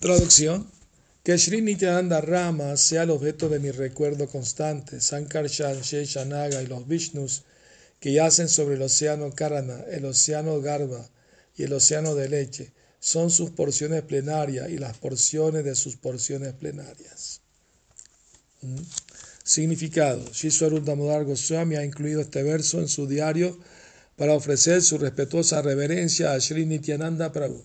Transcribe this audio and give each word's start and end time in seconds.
Traducción. 0.00 0.70
Que 1.24 1.36
Sri 1.38 1.60
Nityananda 1.60 2.20
Rama 2.20 2.76
sea 2.76 3.02
el 3.02 3.10
objeto 3.10 3.48
de 3.48 3.58
mi 3.58 3.70
recuerdo 3.70 4.28
constante. 4.28 5.00
Sankarshan, 5.00 5.82
Sheshanaga 5.82 6.62
y 6.62 6.66
los 6.66 6.86
Vishnus 6.88 7.42
que 8.00 8.12
yacen 8.12 8.48
sobre 8.48 8.76
el 8.76 8.82
océano 8.82 9.32
Karana, 9.34 9.84
el 9.90 10.04
océano 10.04 10.60
Garba 10.60 11.08
y 11.56 11.64
el 11.64 11.72
océano 11.72 12.14
de 12.14 12.28
leche, 12.28 12.72
son 13.00 13.30
sus 13.30 13.50
porciones 13.50 14.02
plenarias 14.02 14.70
y 14.70 14.78
las 14.78 14.96
porciones 14.98 15.64
de 15.64 15.74
sus 15.74 15.96
porciones 15.96 16.52
plenarias. 16.54 17.40
¿Mm? 18.62 18.76
Significado. 19.44 20.24
Shishwarup 20.32 20.84
Damodar 20.84 21.24
Goswami 21.24 21.76
ha 21.76 21.84
incluido 21.84 22.20
este 22.20 22.42
verso 22.42 22.80
en 22.80 22.88
su 22.88 23.06
diario 23.06 23.58
para 24.16 24.34
ofrecer 24.34 24.82
su 24.82 24.98
respetuosa 24.98 25.62
reverencia 25.62 26.32
a 26.32 26.40
Sri 26.40 26.66
Nityananda 26.66 27.32
Prabhu. 27.32 27.64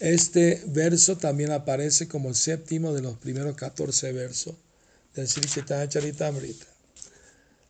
Este 0.00 0.62
verso 0.66 1.16
también 1.16 1.50
aparece 1.50 2.06
como 2.06 2.28
el 2.28 2.36
séptimo 2.36 2.92
de 2.92 3.02
los 3.02 3.16
primeros 3.18 3.56
14 3.56 4.12
versos 4.12 4.54
del 5.14 5.26
Sri 5.26 5.48
Chaitanya 5.48 5.88
Charitamrita. 5.88 6.66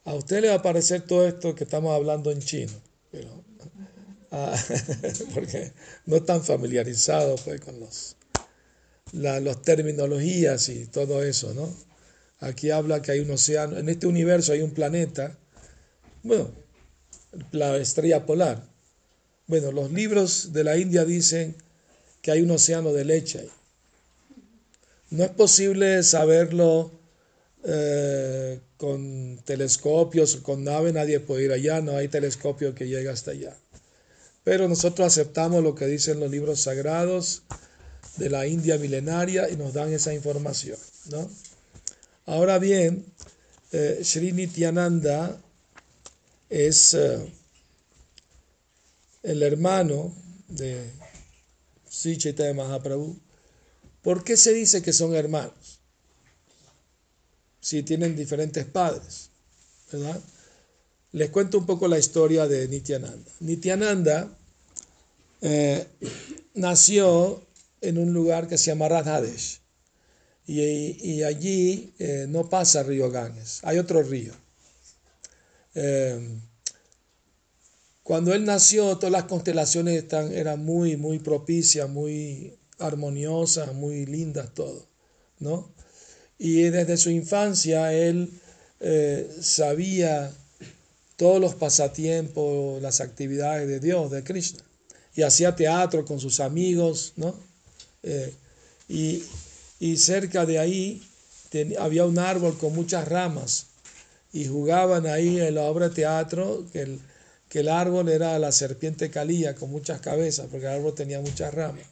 A 0.05 0.15
usted 0.15 0.43
le 0.43 0.49
va 0.49 0.55
a 0.55 0.63
parecer 0.63 1.03
todo 1.03 1.27
esto 1.27 1.55
que 1.55 1.65
estamos 1.65 1.95
hablando 1.95 2.31
en 2.31 2.41
chino, 2.41 2.73
pero, 3.11 3.29
ah, 4.31 4.55
porque 5.35 5.73
no 6.05 6.17
están 6.17 6.45
familiarizados 6.45 7.43
pues, 7.43 7.61
con 7.63 7.81
los, 7.81 8.17
la, 9.13 9.41
los 9.41 9.63
terminologías 9.63 10.69
y 10.69 10.87
todo 10.87 11.23
eso, 11.23 11.55
¿no? 11.55 11.75
Aquí 12.41 12.71
habla 12.71 13.01
que 13.01 13.13
hay 13.13 13.21
un 13.21 13.31
océano, 13.31 13.79
en 13.79 13.89
este 13.89 14.07
universo 14.07 14.53
hay 14.53 14.61
un 14.61 14.73
planeta, 14.73 15.37
bueno, 16.23 16.51
la 17.53 17.77
estrella 17.79 18.27
polar. 18.27 18.63
Bueno, 19.47 19.73
los 19.73 19.91
libros 19.91 20.53
de 20.53 20.65
la 20.65 20.77
India 20.77 21.05
dicen 21.05 21.57
que 22.23 22.31
hay 22.31 22.41
un 22.41 22.51
océano 22.51 22.93
de 22.93 23.05
leche 23.05 23.41
ahí. 23.41 23.51
No 25.11 25.25
es 25.25 25.31
posible 25.31 26.03
saberlo 26.03 26.91
eh, 27.65 28.61
con 28.77 29.41
telescopios, 29.45 30.37
con 30.37 30.65
nave, 30.65 30.93
nadie 30.93 31.21
puede 31.21 31.45
ir 31.45 31.53
allá, 31.53 31.81
no 31.81 31.97
hay 31.97 32.09
telescopio 32.09 32.75
que 32.75 32.87
llegue 32.87 33.09
hasta 33.09 33.33
allá. 33.33 33.57
Pero 34.45 34.69
nosotros 34.69 35.07
aceptamos 35.07 35.63
lo 35.63 35.75
que 35.75 35.87
dicen 35.87 36.21
los 36.21 36.31
libros 36.31 36.61
sagrados 36.61 37.43
de 38.17 38.31
la 38.31 38.47
India 38.47 38.79
milenaria 38.79 39.49
y 39.51 39.57
nos 39.57 39.73
dan 39.73 39.93
esa 39.93 40.15
información. 40.15 40.79
¿no? 41.11 41.31
Ahora 42.27 42.59
bien, 42.59 43.05
eh, 43.73 44.01
Sri 44.03 44.33
Nityananda 44.33 45.41
es 46.49 46.95
eh, 46.95 47.19
el 49.23 49.43
hermano 49.43 50.15
de 50.49 50.91
Sri 51.89 52.17
Chaitanya 52.19 52.55
Mahaprabhu. 52.55 53.19
¿Por 54.03 54.25
qué 54.25 54.37
se 54.37 54.53
dice 54.53 54.83
que 54.83 54.93
son 54.93 55.15
hermanos? 55.15 55.81
Si 57.61 57.83
tienen 57.83 58.17
diferentes 58.17 58.65
padres, 58.65 59.31
¿verdad? 59.93 60.21
Les 61.13 61.31
cuento 61.31 61.59
un 61.59 61.67
poco 61.67 61.89
la 61.89 61.99
historia 61.99 62.47
de 62.47 62.69
Nityananda. 62.69 63.31
Nityananda 63.41 64.29
eh, 65.41 65.87
nació 66.55 67.43
en 67.81 67.99
un 67.99 68.13
lugar 68.13 68.49
que 68.49 68.59
se 68.59 68.67
llama 68.67 68.89
Radhadesh 68.89 69.61
y, 70.47 71.23
allí 71.23 71.93
eh, 71.99 72.25
no 72.27 72.49
pasa 72.49 72.83
río 72.83 73.11
Ganges, 73.11 73.61
hay 73.63 73.79
otro 73.79 74.03
río. 74.03 74.33
Eh, 75.75 76.41
cuando 78.09 78.33
él 78.33 78.47
nació, 78.47 78.97
todas 78.97 79.13
las 79.13 79.25
constelaciones 79.25 79.99
están, 79.99 80.33
eran 80.33 80.65
muy, 80.65 80.97
muy 80.97 81.19
propicias, 81.19 81.91
muy 81.91 82.55
armoniosas, 82.79 83.75
muy 83.75 84.07
lindas, 84.07 84.55
todo, 84.55 84.87
¿no? 85.41 85.71
Y 86.39 86.63
desde 86.63 86.97
su 86.97 87.11
infancia 87.11 87.93
él 87.93 88.31
eh, 88.81 89.31
sabía 89.43 90.33
todos 91.17 91.39
los 91.39 91.55
pasatiempos, 91.55 92.81
las 92.81 93.03
actividades 93.03 93.69
de 93.69 93.79
Dios, 93.79 94.11
de 94.11 94.25
Krishna. 94.25 94.63
Y 95.15 95.21
hacía 95.21 95.55
teatro 95.55 96.07
con 96.07 96.19
sus 96.19 96.41
amigos, 96.41 97.13
¿no? 97.17 97.35
Eh, 98.03 98.33
y, 98.89 99.23
cerca 99.99 100.47
de 100.47 100.59
ahí 100.59 101.03
había 101.79 102.07
un 102.07 102.19
árbol 102.19 102.57
con 102.57 102.75
muchas 102.75 103.07
ramas 103.07 103.67
y 104.33 104.47
jugaban 104.47 105.07
ahí 105.07 105.39
en 105.39 105.57
la 105.57 105.65
obra 105.65 105.91
de 105.91 105.95
teatro 105.97 106.65
que 106.73 106.99
que 107.49 107.61
el 107.61 107.69
árbol 107.69 108.09
era 108.09 108.39
la 108.39 108.53
serpiente 108.53 109.11
calía 109.11 109.55
con 109.55 109.71
muchas 109.71 110.01
cabezas, 110.01 110.47
porque 110.51 110.67
el 110.67 110.73
árbol 110.73 110.95
tenía 110.95 111.21
muchas 111.21 111.53
ramas, 111.55 111.85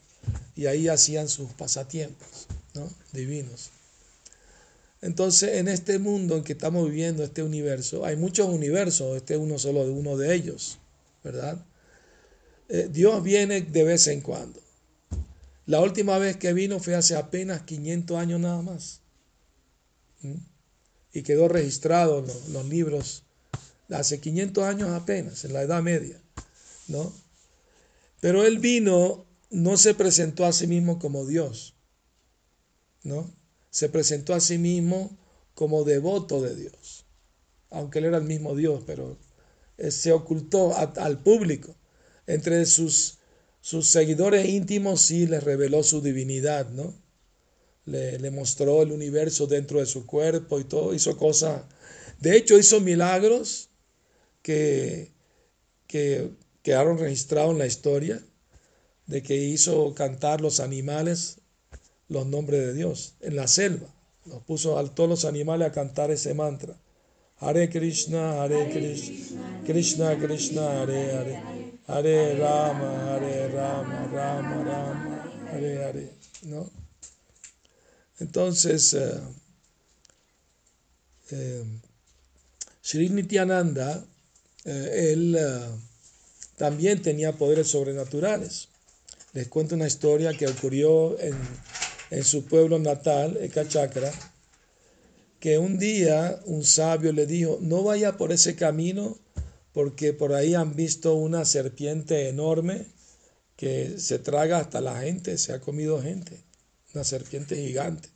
y 0.54 0.66
ahí 0.66 0.88
hacían 0.88 1.28
sus 1.28 1.52
pasatiempos 1.52 2.46
¿no? 2.74 2.88
divinos. 3.12 3.70
Entonces, 5.02 5.56
en 5.58 5.68
este 5.68 5.98
mundo 5.98 6.36
en 6.36 6.44
que 6.44 6.52
estamos 6.52 6.88
viviendo, 6.88 7.22
este 7.22 7.42
universo, 7.42 8.04
hay 8.04 8.16
muchos 8.16 8.48
universos, 8.48 9.16
este 9.16 9.34
es 9.34 9.40
uno 9.40 9.58
solo 9.58 9.84
de 9.84 9.90
uno 9.90 10.16
de 10.16 10.34
ellos, 10.34 10.78
¿verdad? 11.22 11.64
Eh, 12.68 12.88
Dios 12.90 13.22
viene 13.22 13.60
de 13.60 13.84
vez 13.84 14.06
en 14.08 14.20
cuando. 14.20 14.60
La 15.66 15.80
última 15.80 16.18
vez 16.18 16.36
que 16.36 16.52
vino 16.52 16.78
fue 16.78 16.94
hace 16.94 17.16
apenas 17.16 17.62
500 17.62 18.16
años 18.16 18.40
nada 18.40 18.62
más. 18.62 19.00
Y 21.12 21.22
quedó 21.22 21.48
registrado 21.48 22.20
en 22.20 22.52
los 22.52 22.66
libros 22.66 23.25
hace 23.90 24.20
500 24.20 24.64
años 24.64 24.90
apenas, 24.90 25.44
en 25.44 25.52
la 25.52 25.62
Edad 25.62 25.82
Media, 25.82 26.20
¿no? 26.88 27.12
Pero 28.20 28.44
él 28.44 28.58
vino, 28.58 29.26
no 29.50 29.76
se 29.76 29.94
presentó 29.94 30.44
a 30.44 30.52
sí 30.52 30.66
mismo 30.66 30.98
como 30.98 31.26
Dios, 31.26 31.74
¿no? 33.04 33.30
Se 33.70 33.88
presentó 33.88 34.34
a 34.34 34.40
sí 34.40 34.58
mismo 34.58 35.16
como 35.54 35.84
devoto 35.84 36.42
de 36.42 36.56
Dios, 36.56 37.04
aunque 37.70 38.00
él 38.00 38.06
era 38.06 38.18
el 38.18 38.24
mismo 38.24 38.54
Dios, 38.54 38.82
pero 38.86 39.16
eh, 39.78 39.90
se 39.90 40.12
ocultó 40.12 40.76
al 40.76 41.18
público. 41.22 41.74
Entre 42.26 42.66
sus, 42.66 43.18
sus 43.60 43.86
seguidores 43.86 44.48
íntimos 44.48 45.02
sí 45.02 45.26
les 45.26 45.44
reveló 45.44 45.82
su 45.82 46.00
divinidad, 46.00 46.68
¿no? 46.70 46.94
Le, 47.84 48.18
le 48.18 48.30
mostró 48.32 48.82
el 48.82 48.90
universo 48.90 49.46
dentro 49.46 49.78
de 49.78 49.86
su 49.86 50.06
cuerpo 50.06 50.58
y 50.58 50.64
todo, 50.64 50.92
hizo 50.92 51.16
cosas. 51.16 51.62
De 52.18 52.36
hecho, 52.36 52.58
hizo 52.58 52.80
milagros 52.80 53.68
que, 54.46 55.10
que 55.88 56.30
quedaron 56.62 56.98
registrados 56.98 57.50
en 57.50 57.58
la 57.58 57.66
historia 57.66 58.22
de 59.06 59.20
que 59.20 59.34
hizo 59.34 59.92
cantar 59.92 60.40
los 60.40 60.60
animales 60.60 61.38
los 62.08 62.26
nombres 62.26 62.60
de 62.60 62.72
Dios 62.72 63.14
en 63.22 63.34
la 63.34 63.48
selva. 63.48 63.88
Los 64.24 64.44
puso 64.44 64.78
a 64.78 64.84
todos 64.94 65.10
los 65.10 65.24
animales 65.24 65.66
a 65.66 65.72
cantar 65.72 66.12
ese 66.12 66.32
mantra. 66.32 66.76
Hare 67.40 67.68
Krishna, 67.68 68.40
Hare 68.40 68.70
Krishna, 68.70 69.64
Krishna 69.66 70.16
Krishna, 70.16 70.82
Hare 70.82 71.12
Hare, 71.12 71.42
Hare 71.88 72.38
Rama, 72.38 73.16
Hare 73.16 73.48
Rama, 73.48 74.08
Rama 74.12 74.64
Rama, 74.64 75.32
Hare 75.50 75.84
Hare. 75.84 76.10
¿No? 76.42 76.70
Entonces, 78.20 78.94
eh, 78.94 79.20
eh, 81.32 81.64
Sri 82.80 83.08
Nityananda 83.08 84.06
eh, 84.66 85.12
él 85.12 85.36
eh, 85.38 85.60
también 86.56 87.00
tenía 87.00 87.32
poderes 87.32 87.68
sobrenaturales. 87.68 88.68
Les 89.32 89.48
cuento 89.48 89.74
una 89.74 89.86
historia 89.86 90.36
que 90.36 90.46
ocurrió 90.46 91.18
en, 91.20 91.36
en 92.10 92.24
su 92.24 92.44
pueblo 92.44 92.78
natal, 92.78 93.38
Ekachakra, 93.40 94.12
que 95.38 95.58
un 95.58 95.78
día 95.78 96.40
un 96.46 96.64
sabio 96.64 97.12
le 97.12 97.26
dijo, 97.26 97.58
no 97.60 97.82
vaya 97.82 98.16
por 98.16 98.32
ese 98.32 98.56
camino 98.56 99.18
porque 99.72 100.12
por 100.12 100.32
ahí 100.32 100.54
han 100.54 100.74
visto 100.74 101.14
una 101.14 101.44
serpiente 101.44 102.28
enorme 102.28 102.86
que 103.56 103.98
se 103.98 104.18
traga 104.18 104.58
hasta 104.58 104.80
la 104.80 105.00
gente, 105.00 105.36
se 105.38 105.52
ha 105.52 105.60
comido 105.60 106.00
gente, 106.02 106.42
una 106.94 107.04
serpiente 107.04 107.56
gigante. 107.56 108.15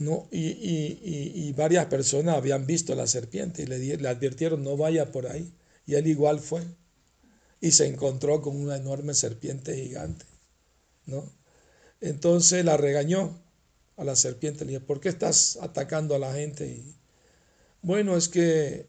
No, 0.00 0.28
y, 0.32 1.52
varias 1.52 1.84
personas 1.86 2.34
habían 2.34 2.66
visto 2.66 2.94
la 2.94 3.06
serpiente 3.06 3.62
y 3.62 3.66
le, 3.66 3.78
le 3.78 4.08
advirtieron 4.08 4.64
no 4.64 4.74
vaya 4.78 5.12
por 5.12 5.26
ahí. 5.26 5.52
Y 5.84 5.94
él 5.94 6.06
igual 6.06 6.40
fue. 6.40 6.62
Y 7.60 7.72
se 7.72 7.86
encontró 7.86 8.40
con 8.40 8.56
una 8.56 8.76
enorme 8.76 9.12
serpiente 9.12 9.76
gigante. 9.76 10.24
¿no? 11.04 11.30
Entonces 12.00 12.64
la 12.64 12.78
regañó 12.78 13.42
a 13.98 14.04
la 14.04 14.16
serpiente. 14.16 14.64
Le 14.64 14.72
dijo, 14.72 14.86
¿por 14.86 15.00
qué 15.00 15.10
estás 15.10 15.58
atacando 15.60 16.14
a 16.14 16.18
la 16.18 16.32
gente? 16.32 16.66
Y, 16.66 16.96
bueno, 17.82 18.16
es 18.16 18.30
que 18.30 18.86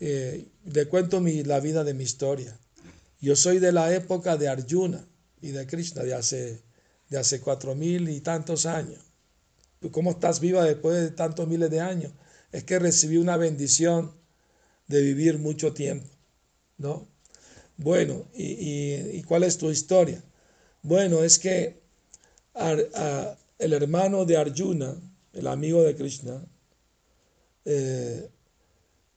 eh, 0.00 0.48
le 0.66 0.84
cuento 0.84 1.22
mi, 1.22 1.44
la 1.44 1.60
vida 1.60 1.82
de 1.82 1.94
mi 1.94 2.04
historia. 2.04 2.58
Yo 3.22 3.36
soy 3.36 3.58
de 3.58 3.72
la 3.72 3.94
época 3.94 4.36
de 4.36 4.48
Arjuna 4.48 5.02
y 5.40 5.52
de 5.52 5.66
Krishna, 5.66 6.02
de 6.02 6.12
hace, 6.12 6.60
de 7.08 7.18
hace 7.18 7.40
cuatro 7.40 7.74
mil 7.74 8.10
y 8.10 8.20
tantos 8.20 8.66
años. 8.66 9.09
¿Cómo 9.88 10.10
estás 10.10 10.40
viva 10.40 10.62
después 10.64 11.00
de 11.00 11.10
tantos 11.10 11.48
miles 11.48 11.70
de 11.70 11.80
años? 11.80 12.12
Es 12.52 12.64
que 12.64 12.78
recibí 12.78 13.16
una 13.16 13.38
bendición 13.38 14.12
de 14.88 15.00
vivir 15.00 15.38
mucho 15.38 15.72
tiempo, 15.72 16.06
¿no? 16.76 17.08
Bueno, 17.78 18.26
¿y, 18.34 19.22
cuál 19.22 19.42
es 19.42 19.56
tu 19.56 19.70
historia? 19.70 20.22
Bueno, 20.82 21.24
es 21.24 21.38
que 21.38 21.80
el 23.58 23.72
hermano 23.72 24.26
de 24.26 24.36
Arjuna, 24.36 24.94
el 25.32 25.46
amigo 25.46 25.82
de 25.82 25.96
Krishna, 25.96 26.44
eh, 27.64 28.28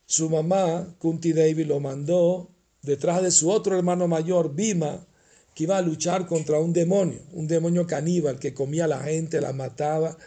su 0.05 0.29
mamá, 0.29 0.95
Kunti 0.97 1.33
Devi, 1.33 1.65
lo 1.65 1.81
mandó 1.81 2.49
detrás 2.83 3.21
de 3.21 3.31
su 3.31 3.51
otro 3.51 3.75
hermano 3.75 4.07
mayor, 4.07 4.55
Bhima, 4.55 5.05
que 5.53 5.63
iba 5.63 5.77
a 5.77 5.81
luchar 5.81 6.25
contra 6.25 6.59
un 6.59 6.71
demonio, 6.71 7.19
un 7.33 7.47
demonio 7.47 7.85
caníbal 7.85 8.39
que 8.39 8.53
comía 8.53 8.85
a 8.85 8.87
la 8.87 9.01
gente, 9.01 9.41
la 9.41 9.51
mataba, 9.51 10.17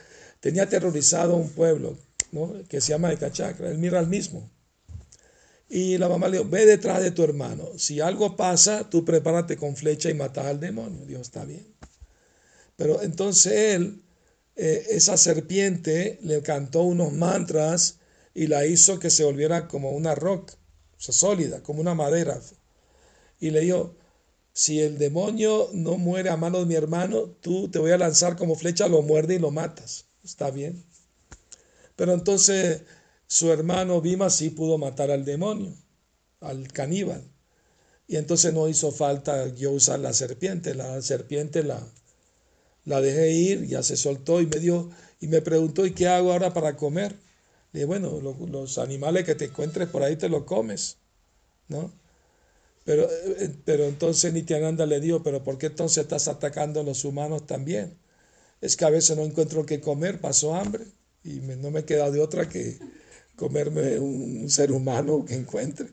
tenía 0.47 0.63
aterrorizado 0.63 1.33
a 1.33 1.39
un 1.39 1.49
pueblo 1.49 1.99
que 2.69 2.81
se 2.81 2.91
llama 2.91 3.13
Ekachakra, 3.13 3.69
él 3.69 3.79
mira 3.79 3.99
al 3.99 4.07
mismo. 4.07 4.49
Y 5.69 5.99
la 5.99 6.09
mamá 6.09 6.29
le 6.29 6.39
dijo, 6.39 6.49
ve 6.49 6.65
detrás 6.65 7.03
de 7.03 7.11
tu 7.11 7.25
hermano, 7.25 7.69
si 7.77 8.01
algo 8.01 8.37
pasa, 8.37 8.89
tú 8.89 9.05
prepárate 9.05 9.57
con 9.57 9.75
flecha 9.75 10.09
y 10.09 10.15
matas 10.15 10.47
al 10.47 10.61
demonio. 10.61 11.05
Dios 11.05 11.23
está 11.23 11.45
bien. 11.45 11.67
Pero 12.77 13.03
entonces 13.03 13.75
él, 13.75 14.03
eh, 14.55 14.87
esa 14.91 15.17
serpiente, 15.17 16.21
le 16.23 16.41
cantó 16.43 16.83
unos 16.83 17.13
mantras 17.13 17.99
y 18.33 18.47
la 18.47 18.67
hizo 18.67 19.01
que 19.01 19.11
se 19.11 19.25
volviera 19.25 19.67
como 19.67 19.91
una 19.91 20.15
roca, 20.15 20.55
sólida, 20.97 21.61
como 21.65 21.81
una 21.81 21.97
madera. 21.97 22.41
Y 23.41 23.51
le 23.51 23.63
dijo, 23.63 23.97
si 24.53 24.81
el 24.81 24.97
demonio 24.97 25.71
no 25.73 25.99
muere 25.99 26.31
a 26.31 26.37
mano 26.37 26.61
de 26.61 26.67
mi 26.67 26.77
hermano, 26.77 27.23
tú 27.41 27.69
te 27.69 27.81
voy 27.81 27.91
a 27.91 27.99
lanzar 27.99 28.37
como 28.37 28.55
flecha, 28.55 28.87
lo 28.87 29.03
muerde 29.03 29.35
y 29.35 29.39
lo 29.41 29.51
matas. 29.51 30.07
Está 30.27 30.51
bien. 30.51 30.85
Pero 31.97 32.13
entonces 32.13 32.83
su 33.27 33.51
hermano 33.53 34.01
Bima 34.01 34.31
sí 34.31 34.51
pudo 34.51 34.79
matar 34.79 35.11
al 35.11 35.25
demonio, 35.25 35.75
al 36.41 36.69
caníbal. 36.73 37.25
Y 38.09 38.17
entonces 38.17 38.55
no 38.55 38.69
hizo 38.69 38.93
falta 38.93 39.49
yo 39.55 39.73
usar 39.73 40.01
la 40.01 40.13
serpiente. 40.15 40.75
La 40.75 41.03
serpiente 41.03 41.63
la, 41.65 41.81
la 42.85 43.01
dejé 43.01 43.33
ir, 43.33 43.67
ya 43.67 43.83
se 43.83 43.97
soltó 43.97 44.41
y 44.41 44.47
me 44.47 44.59
dio 44.61 44.91
y 45.21 45.29
me 45.29 45.43
preguntó, 45.43 45.87
¿y 45.87 45.93
qué 45.93 46.09
hago 46.09 46.33
ahora 46.33 46.53
para 46.55 46.77
comer? 46.77 47.13
Le 47.73 47.81
dije, 47.81 47.87
bueno, 47.87 48.21
los 48.21 48.79
animales 48.79 49.25
que 49.25 49.35
te 49.35 49.47
encuentres 49.47 49.89
por 49.89 50.03
ahí 50.03 50.17
te 50.17 50.29
los 50.29 50.45
comes, 50.45 50.99
¿no? 51.69 51.93
Pero, 52.85 53.05
eh, 53.11 53.51
pero 53.65 53.85
entonces 53.87 54.33
Nityananda 54.33 54.87
le 54.87 55.01
dijo, 55.01 55.23
pero 55.23 55.43
¿por 55.45 55.59
qué 55.59 55.67
entonces 55.67 56.05
estás 56.05 56.29
atacando 56.29 56.81
a 56.81 56.85
los 56.85 57.05
humanos 57.05 57.47
también? 57.47 57.99
Es 58.61 58.77
que 58.77 58.85
a 58.85 58.91
veces 58.91 59.17
no 59.17 59.25
encuentro 59.25 59.67
qué 59.67 59.81
comer, 59.81 60.21
paso 60.21 60.55
hambre 60.55 60.85
y 61.23 61.41
no 61.41 61.71
me 61.71 61.85
queda 61.85 62.11
de 62.11 62.21
otra 62.21 62.49
que 62.49 62.79
comerme 63.37 63.99
un, 63.99 64.49
ser 64.51 64.73
humano 64.73 65.25
que 65.25 65.35
encuentre. 65.35 65.89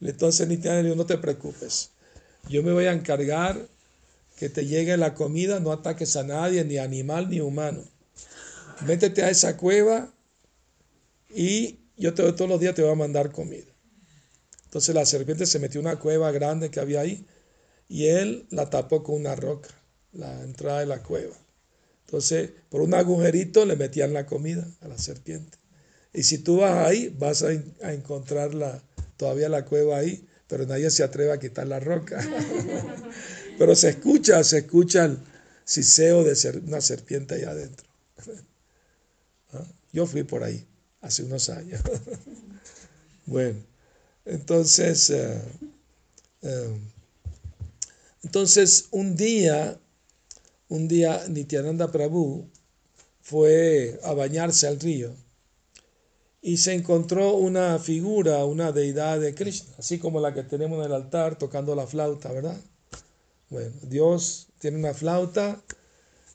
Entonces 0.00 0.46
Nityananda 0.48 0.88
le 0.88 0.96
no 0.96 1.06
te 1.06 1.18
preocupes, 1.18 1.90
yo 2.48 2.62
me 2.62 2.72
voy 2.72 2.86
a 2.86 2.92
encargar 2.92 3.68
que 4.36 4.48
te 4.48 4.66
llegue 4.66 4.96
la 4.96 5.14
comida, 5.14 5.60
no 5.60 5.72
ataques 5.72 6.16
a 6.16 6.24
nadie, 6.24 6.64
ni 6.64 6.78
animal 6.78 7.30
ni 7.30 7.40
humano. 7.40 7.84
Métete 8.86 9.22
a 9.22 9.30
esa 9.30 9.56
cueva 9.56 10.12
y 11.30 11.78
yo 11.96 12.14
te, 12.14 12.30
todos 12.32 12.50
los 12.50 12.60
días 12.60 12.74
te 12.74 12.82
voy 12.82 12.92
a 12.92 12.96
mandar 12.96 13.30
comida. 13.30 13.66
Entonces 14.64 14.94
la 14.94 15.06
serpiente 15.06 15.46
se 15.46 15.60
metió 15.60 15.80
en 15.80 15.86
una 15.86 16.00
cueva 16.00 16.32
grande 16.32 16.70
que 16.70 16.80
había 16.80 17.00
ahí 17.00 17.24
y 17.88 18.06
él 18.06 18.46
la 18.50 18.70
tapó 18.70 19.02
con 19.04 19.14
una 19.14 19.36
roca, 19.36 19.68
la 20.12 20.42
entrada 20.42 20.80
de 20.80 20.86
la 20.86 21.02
cueva. 21.02 21.36
Entonces, 22.14 22.50
por 22.68 22.80
un 22.80 22.94
agujerito 22.94 23.66
le 23.66 23.74
metían 23.74 24.12
la 24.12 24.24
comida 24.24 24.64
a 24.82 24.86
la 24.86 24.96
serpiente. 24.96 25.58
Y 26.12 26.22
si 26.22 26.38
tú 26.38 26.58
vas 26.58 26.86
ahí, 26.86 27.12
vas 27.18 27.42
a, 27.42 27.50
encontrar 27.92 28.52
todavía 29.16 29.48
la 29.48 29.64
cueva 29.64 29.98
ahí, 29.98 30.24
pero 30.46 30.64
nadie 30.64 30.92
se 30.92 31.02
atreve 31.02 31.32
a 31.32 31.40
quitar 31.40 31.66
la 31.66 31.80
roca. 31.80 32.24
pero 33.58 33.74
se 33.74 33.88
escucha, 33.88 34.44
se 34.44 34.58
escucha 34.58 35.06
el 35.06 35.18
siseo 35.64 36.22
de 36.22 36.36
ser, 36.36 36.58
una 36.58 36.80
serpiente 36.80 37.34
allá 37.34 37.50
adentro. 37.50 37.88
¿Ah? 39.52 39.66
Yo 39.92 40.06
fui 40.06 40.22
por 40.22 40.44
ahí 40.44 40.64
hace 41.00 41.24
unos 41.24 41.48
años. 41.48 41.80
bueno. 43.26 43.58
Entonces, 44.24 45.10
eh, 45.10 45.42
eh, 46.42 46.78
entonces 48.22 48.86
un 48.92 49.16
día, 49.16 49.80
un 50.68 50.88
día 50.88 51.24
Nityananda 51.28 51.90
Prabhu 51.90 52.48
fue 53.20 53.98
a 54.02 54.12
bañarse 54.14 54.66
al 54.66 54.80
río 54.80 55.14
y 56.40 56.58
se 56.58 56.74
encontró 56.74 57.34
una 57.34 57.78
figura, 57.78 58.44
una 58.44 58.70
deidad 58.72 59.18
de 59.18 59.34
Krishna, 59.34 59.74
así 59.78 59.98
como 59.98 60.20
la 60.20 60.34
que 60.34 60.42
tenemos 60.42 60.78
en 60.78 60.86
el 60.86 60.92
altar 60.92 61.38
tocando 61.38 61.74
la 61.74 61.86
flauta, 61.86 62.32
¿verdad? 62.32 62.60
Bueno, 63.48 63.74
Dios 63.82 64.48
tiene 64.58 64.78
una 64.78 64.92
flauta 64.92 65.62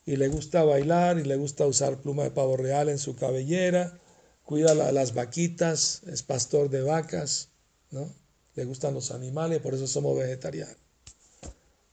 y 0.04 0.16
le 0.16 0.28
gusta 0.28 0.64
bailar 0.64 1.18
y 1.18 1.24
le 1.24 1.36
gusta 1.36 1.66
usar 1.66 2.00
pluma 2.00 2.24
de 2.24 2.30
pavo 2.30 2.56
real 2.56 2.88
en 2.88 2.98
su 2.98 3.14
cabellera, 3.14 4.00
cuida 4.44 4.74
las 4.74 5.14
vaquitas, 5.14 6.02
es 6.08 6.22
pastor 6.22 6.70
de 6.70 6.82
vacas. 6.82 7.50
¿no? 7.90 8.12
Le 8.54 8.64
gustan 8.64 8.94
los 8.94 9.10
animales, 9.10 9.60
por 9.60 9.74
eso 9.74 9.86
somos 9.86 10.18
vegetarianos. 10.18 10.76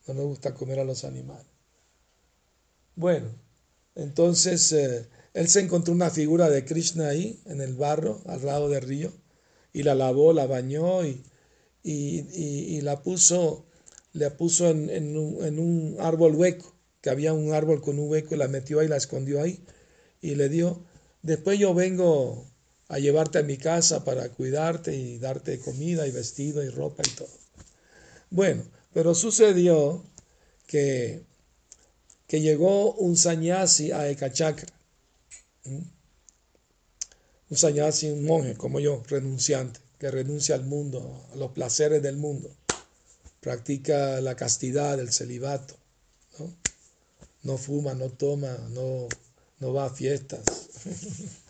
No 0.08 0.14
nos 0.14 0.26
gusta 0.26 0.54
comer 0.54 0.80
a 0.80 0.84
los 0.84 1.04
animales. 1.04 1.57
Bueno, 2.98 3.28
entonces 3.94 4.72
eh, 4.72 5.08
él 5.36 5.48
se 5.48 5.60
encontró 5.60 5.94
una 5.94 6.10
figura 6.10 6.50
de 6.50 6.66
Krishna 6.66 7.10
ahí, 7.10 7.40
en 7.46 7.62
el 7.62 7.76
barro, 7.76 8.24
al 8.26 8.44
lado 8.44 8.70
del 8.70 8.82
río, 8.82 9.14
y 9.72 9.84
la 9.84 9.94
lavó, 9.94 10.34
la 10.34 10.48
bañó 10.48 11.06
y, 11.06 11.24
y, 11.84 12.82
la 12.82 13.04
puso, 13.04 13.68
la 14.14 14.36
puso 14.36 14.72
en, 14.72 15.16
un, 15.16 15.46
en 15.46 15.60
un 15.60 15.98
árbol 16.00 16.34
hueco, 16.34 16.74
que 17.00 17.12
había 17.12 17.34
un 17.34 17.54
árbol 17.54 17.82
con 17.82 18.00
un 18.00 18.10
hueco, 18.10 18.34
y 18.34 18.40
la 18.40 18.48
metió 18.48 18.80
ahí, 18.80 18.88
la 18.88 18.98
escondió 18.98 19.44
ahí, 19.44 19.64
y 20.20 20.34
le 20.34 20.50
dijo, 20.50 20.84
después 21.22 21.60
yo 21.60 21.76
vengo 21.76 22.48
a 22.88 22.98
llevarte 22.98 23.38
a 23.38 23.44
mi 23.44 23.58
casa 23.58 24.04
para 24.04 24.28
cuidarte 24.30 24.96
y 24.96 25.20
darte 25.20 25.60
comida 25.60 26.08
y 26.08 26.12
vestido 26.12 26.64
y 26.64 26.70
ropa 26.70 27.04
y 27.06 27.12
todo. 27.12 27.30
Bueno, 28.32 28.64
pero 28.92 29.14
sucedió 29.14 30.04
que, 30.66 31.27
que 32.28 32.42
llegó 32.42 32.94
un 32.94 33.16
sanyasi 33.18 33.92
a 33.92 34.10
Ekachakra. 34.10 34.74
Un 37.50 37.58
sanyasi, 37.58 38.12
un 38.12 38.26
monje 38.26 38.56
como 38.56 38.80
yo, 38.80 39.02
renunciante, 39.08 39.80
que 39.98 40.12
renuncia 40.12 40.56
al 40.56 40.66
mundo, 40.66 41.26
a 41.34 41.36
los 41.38 41.52
placeres 41.52 42.04
del 42.04 42.18
mundo. 42.18 42.54
Practica 43.40 44.20
la 44.22 44.36
castidad, 44.36 45.00
el 45.00 45.14
celibato. 45.14 45.76
No, 46.38 46.54
no 47.44 47.58
fuma, 47.58 47.94
no 47.94 48.10
toma, 48.10 48.58
no, 48.72 49.08
no 49.60 49.74
va 49.74 49.86
a 49.86 49.90
fiestas. 49.90 50.44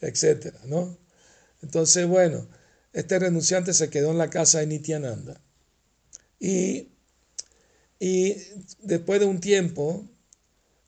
etcétera, 0.00 0.60
¿no? 0.66 0.96
Entonces, 1.62 2.06
bueno, 2.06 2.46
este 2.92 3.18
renunciante 3.18 3.72
se 3.72 3.90
quedó 3.90 4.10
en 4.10 4.18
la 4.18 4.30
casa 4.30 4.60
de 4.60 4.66
Nityananda. 4.66 5.40
Y, 6.38 6.88
y 7.98 8.36
después 8.80 9.20
de 9.20 9.26
un 9.26 9.40
tiempo 9.40 10.04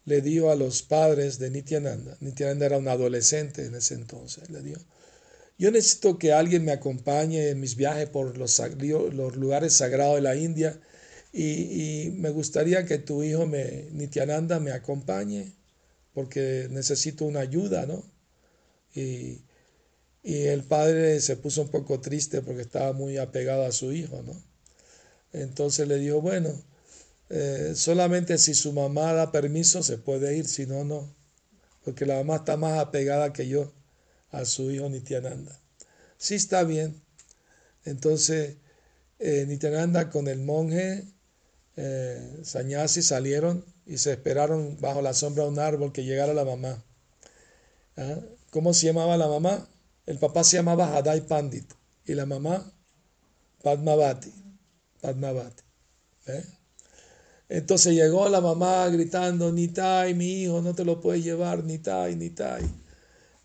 le 0.04 0.20
dio 0.20 0.50
a 0.50 0.56
los 0.56 0.82
padres 0.82 1.38
de 1.38 1.50
Nityananda, 1.50 2.16
Nityananda 2.20 2.66
era 2.66 2.78
un 2.78 2.88
adolescente 2.88 3.64
en 3.64 3.74
ese 3.74 3.94
entonces, 3.94 4.50
le 4.50 4.62
dio, 4.62 4.78
yo 5.58 5.70
necesito 5.70 6.18
que 6.18 6.32
alguien 6.32 6.64
me 6.64 6.72
acompañe 6.72 7.48
en 7.48 7.60
mis 7.60 7.76
viajes 7.76 8.08
por 8.08 8.36
los, 8.36 8.60
los 8.78 9.36
lugares 9.36 9.72
sagrados 9.72 10.16
de 10.16 10.22
la 10.22 10.36
India 10.36 10.78
y, 11.32 11.42
y, 11.42 12.10
me 12.12 12.30
gustaría 12.30 12.84
que 12.84 12.98
tu 12.98 13.22
hijo 13.22 13.46
me, 13.46 13.88
Nityananda 13.92 14.60
me 14.60 14.72
acompañe 14.72 15.52
porque 16.16 16.68
necesito 16.70 17.26
una 17.26 17.40
ayuda, 17.40 17.84
¿no? 17.84 18.02
Y, 18.94 19.42
el 20.22 20.64
padre 20.64 21.20
se 21.20 21.36
puso 21.36 21.62
un 21.62 21.68
poco 21.68 22.00
triste 22.00 22.42
porque 22.42 22.62
estaba 22.62 22.92
muy 22.92 23.18
apegado 23.18 23.64
a 23.64 23.70
su 23.70 23.92
hijo, 23.92 24.22
¿no? 24.22 24.34
Entonces 25.32 25.86
le 25.86 25.98
dijo, 25.98 26.20
bueno, 26.22 26.50
eh, 27.28 27.72
solamente 27.74 28.38
si 28.38 28.54
su 28.54 28.72
mamá 28.72 29.12
da 29.12 29.32
permiso 29.32 29.82
se 29.82 29.98
puede 29.98 30.36
ir, 30.36 30.46
si 30.46 30.66
no, 30.66 30.84
no. 30.84 31.14
Porque 31.84 32.06
la 32.06 32.16
mamá 32.16 32.36
está 32.36 32.56
más 32.56 32.78
apegada 32.78 33.32
que 33.32 33.48
yo 33.48 33.72
a 34.30 34.44
su 34.44 34.70
hijo 34.70 34.88
Nityananda. 34.88 35.58
Sí 36.18 36.34
está 36.34 36.64
bien. 36.64 37.00
Entonces, 37.84 38.56
eh, 39.18 39.58
con 40.10 40.28
el 40.28 40.40
monje 40.40 41.04
eh, 41.76 42.40
salieron 42.42 43.64
y 43.86 43.98
se 43.98 44.12
esperaron 44.12 44.78
bajo 44.80 45.02
la 45.02 45.14
sombra 45.14 45.44
de 45.44 45.50
un 45.50 45.58
árbol 45.58 45.92
que 45.92 46.04
llegara 46.04 46.34
la 46.34 46.44
mamá. 46.44 46.82
¿Ah? 47.96 48.18
¿Cómo 48.50 48.74
se 48.74 48.86
llamaba 48.86 49.16
la 49.16 49.28
mamá? 49.28 49.68
El 50.06 50.18
papá 50.18 50.44
se 50.44 50.56
llamaba 50.56 50.96
Hadai 50.96 51.26
Pandit 51.26 51.72
y 52.04 52.14
la 52.14 52.26
mamá 52.26 52.72
Padmavati. 53.62 54.32
Padmavati. 55.00 55.62
¿eh? 56.26 56.44
Entonces 57.48 57.94
llegó 57.94 58.28
la 58.28 58.40
mamá 58.40 58.88
gritando, 58.88 59.52
Nitai, 59.52 60.14
mi 60.14 60.42
hijo, 60.42 60.60
no 60.62 60.74
te 60.74 60.84
lo 60.84 61.00
puedes 61.00 61.22
llevar, 61.22 61.62
Nitai, 61.62 62.16
Nitai. 62.16 62.64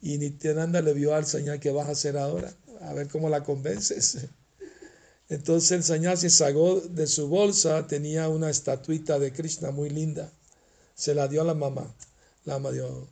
Y 0.02 0.18
Nityananda 0.18 0.82
le 0.82 0.94
vio 0.94 1.14
al 1.14 1.26
Señor, 1.26 1.60
¿qué 1.60 1.72
vas 1.72 1.88
a 1.88 1.92
hacer 1.92 2.18
ahora? 2.18 2.52
A 2.82 2.94
ver 2.94 3.08
cómo 3.08 3.30
la 3.30 3.44
convences. 3.44 4.18
Entonces 5.30 5.72
el 5.72 5.84
sanyasi 5.84 6.30
sacó 6.30 6.82
de 6.82 7.08
su 7.08 7.28
bolsa, 7.28 7.88
tenía 7.88 8.28
una 8.28 8.50
estatuita 8.50 9.20
de 9.20 9.32
Krishna 9.32 9.72
muy 9.72 9.90
linda. 9.90 10.32
Se 10.96 11.14
la 11.14 11.28
dio 11.28 11.42
a 11.42 11.46
la 11.46 11.54
mamá. 11.54 11.96
La 12.46 12.56
mamá 12.56 12.72
dijo, 12.72 13.08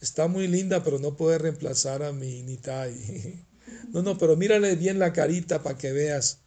está 0.00 0.26
muy 0.26 0.48
linda, 0.48 0.82
pero 0.82 0.98
no 0.98 1.16
puede 1.16 1.38
reemplazar 1.38 2.02
a 2.02 2.12
mi 2.12 2.42
Nitai. 2.42 3.44
No, 3.92 4.02
no, 4.02 4.18
pero 4.18 4.36
mírale 4.36 4.74
bien 4.76 4.98
la 4.98 5.12
carita 5.12 5.62
para 5.62 5.78
que 5.78 5.92
veas 5.92 6.41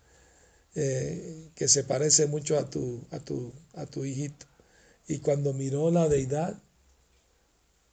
eh, 0.76 1.52
que 1.56 1.70
se 1.70 1.86
parece 1.86 2.28
mucho 2.28 2.60
a 2.60 2.70
tu, 2.70 3.06
a, 3.12 3.20
tu, 3.20 3.54
a 3.74 3.86
tu 3.86 4.04
hijito. 4.04 4.46
Y 5.08 5.20
cuando 5.20 5.54
miró 5.54 5.90
la 5.90 6.10
deidad, 6.10 6.62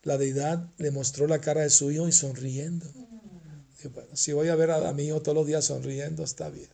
la 0.02 0.18
deidad 0.18 0.68
le 0.78 0.90
mostró 0.90 1.28
la 1.28 1.40
cara 1.40 1.62
de 1.62 1.70
su 1.70 1.92
hijo 1.92 2.08
y 2.08 2.12
sonriendo. 2.12 2.86
si 4.14 4.32
voy 4.32 4.48
a 4.48 4.56
ver 4.56 4.72
a, 4.72 4.92
mi 4.92 5.04
hijo 5.04 5.22
todos 5.22 5.36
los 5.36 5.46
días 5.46 5.64
sonriendo, 5.64 6.24
está 6.24 6.50
bien. 6.50 6.68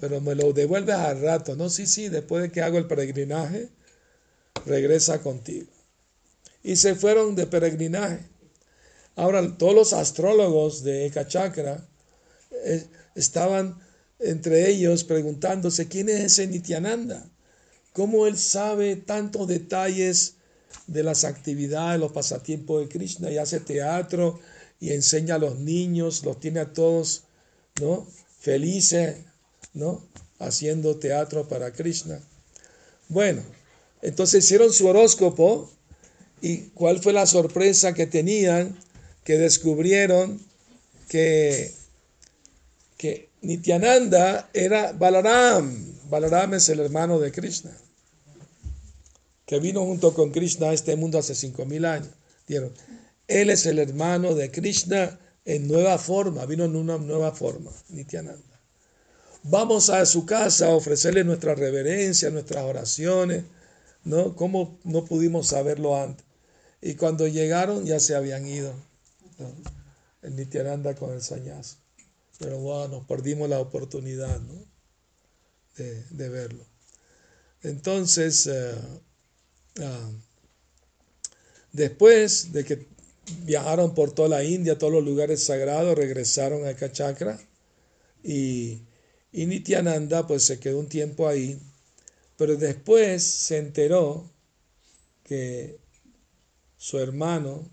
Pero 0.00 0.20
me 0.20 0.34
lo 0.34 0.52
devuelves 0.52 0.96
al 0.96 1.20
rato. 1.20 1.56
No, 1.56 1.70
sí, 1.70 1.86
sí, 1.86 2.08
después 2.08 2.42
de 2.42 2.52
que 2.52 2.60
hago 2.60 2.78
el 2.78 2.86
peregrinaje, 2.86 3.70
regresa 4.66 5.22
contigo. 5.22 5.70
Y 6.62 6.76
se 6.76 6.94
fueron 6.94 7.34
de 7.36 7.46
peregrinaje. 7.46 8.20
Ahora, 9.16 9.56
todos 9.56 9.74
los 9.74 9.92
astrólogos 9.92 10.82
de 10.82 11.06
Eka 11.06 11.26
Chakra 11.26 11.86
eh, 12.64 12.86
estaban 13.14 13.78
entre 14.20 14.70
ellos 14.70 15.04
preguntándose 15.04 15.88
quién 15.88 16.08
es 16.08 16.20
ese 16.20 16.46
Nityananda, 16.46 17.24
cómo 17.92 18.26
él 18.26 18.36
sabe 18.36 18.96
tantos 18.96 19.48
detalles 19.48 20.34
de 20.86 21.02
las 21.02 21.24
actividades, 21.24 22.00
los 22.00 22.12
pasatiempos 22.12 22.82
de 22.82 22.88
Krishna 22.88 23.30
y 23.30 23.38
hace 23.38 23.60
teatro 23.60 24.40
y 24.78 24.92
enseña 24.92 25.36
a 25.36 25.38
los 25.38 25.58
niños, 25.58 26.24
los 26.24 26.40
tiene 26.40 26.60
a 26.60 26.72
todos, 26.72 27.24
¿no? 27.80 28.06
Felices, 28.38 29.16
¿no? 29.74 30.02
Haciendo 30.38 30.96
teatro 30.96 31.48
para 31.48 31.72
Krishna. 31.72 32.20
Bueno, 33.08 33.42
entonces 34.02 34.44
hicieron 34.44 34.72
su 34.72 34.86
horóscopo 34.86 35.70
y 36.40 36.58
cuál 36.74 37.00
fue 37.00 37.12
la 37.12 37.26
sorpresa 37.26 37.92
que 37.92 38.06
tenían, 38.06 38.78
que 39.24 39.36
descubrieron 39.36 40.40
que, 41.08 41.72
que 43.00 43.30
Nityananda 43.40 44.50
era 44.52 44.92
Balaram. 44.92 45.66
Balaram 46.10 46.52
es 46.52 46.68
el 46.68 46.80
hermano 46.80 47.18
de 47.18 47.32
Krishna 47.32 47.72
que 49.46 49.58
vino 49.58 49.84
junto 49.84 50.12
con 50.14 50.30
Krishna 50.30 50.68
a 50.68 50.72
este 50.72 50.94
mundo 50.94 51.18
hace 51.18 51.32
5.000 51.32 51.84
años. 51.84 52.10
Dijeron, 52.46 52.72
él 53.26 53.50
es 53.50 53.66
el 53.66 53.80
hermano 53.80 54.36
de 54.36 54.52
Krishna 54.52 55.18
en 55.44 55.66
nueva 55.66 55.98
forma, 55.98 56.46
vino 56.46 56.66
en 56.66 56.76
una 56.76 56.98
nueva 56.98 57.32
forma, 57.32 57.72
Nityananda. 57.88 58.60
Vamos 59.42 59.90
a 59.90 60.06
su 60.06 60.24
casa 60.24 60.66
a 60.66 60.76
ofrecerle 60.76 61.24
nuestra 61.24 61.56
reverencia, 61.56 62.30
nuestras 62.30 62.62
oraciones, 62.62 63.42
¿no? 64.04 64.36
¿Cómo 64.36 64.78
no 64.84 65.04
pudimos 65.04 65.48
saberlo 65.48 66.00
antes? 66.00 66.24
Y 66.80 66.94
cuando 66.94 67.26
llegaron 67.26 67.86
ya 67.86 67.98
se 67.98 68.14
habían 68.14 68.46
ido, 68.46 68.72
el 70.22 70.36
Nityananda 70.36 70.94
con 70.94 71.12
el 71.12 71.22
sañazo. 71.22 71.79
Pero 72.40 72.58
bueno, 72.58 72.88
nos 72.88 73.06
perdimos 73.06 73.48
la 73.48 73.60
oportunidad, 73.60 74.40
¿no? 74.40 74.66
De, 75.76 76.28
verlo. 76.28 76.66
Entonces, 77.62 78.46
eh, 78.48 78.74
Ah, 79.78 80.10
después 81.72 82.52
de 82.52 82.64
que 82.64 82.86
viajaron 83.44 83.94
por 83.94 84.12
toda 84.12 84.28
la 84.28 84.44
India, 84.44 84.78
todos 84.78 84.92
los 84.92 85.04
lugares 85.04 85.44
sagrados, 85.44 85.96
regresaron 85.96 86.66
a 86.66 86.74
Kachakra 86.74 87.38
y, 88.24 88.82
y 89.32 89.46
Nityananda 89.46 90.26
pues 90.26 90.42
se 90.42 90.58
quedó 90.58 90.80
un 90.80 90.88
tiempo 90.88 91.28
ahí, 91.28 91.58
pero 92.36 92.56
después 92.56 93.22
se 93.22 93.58
enteró 93.58 94.28
que 95.24 95.78
su 96.76 96.98
hermano 96.98 97.70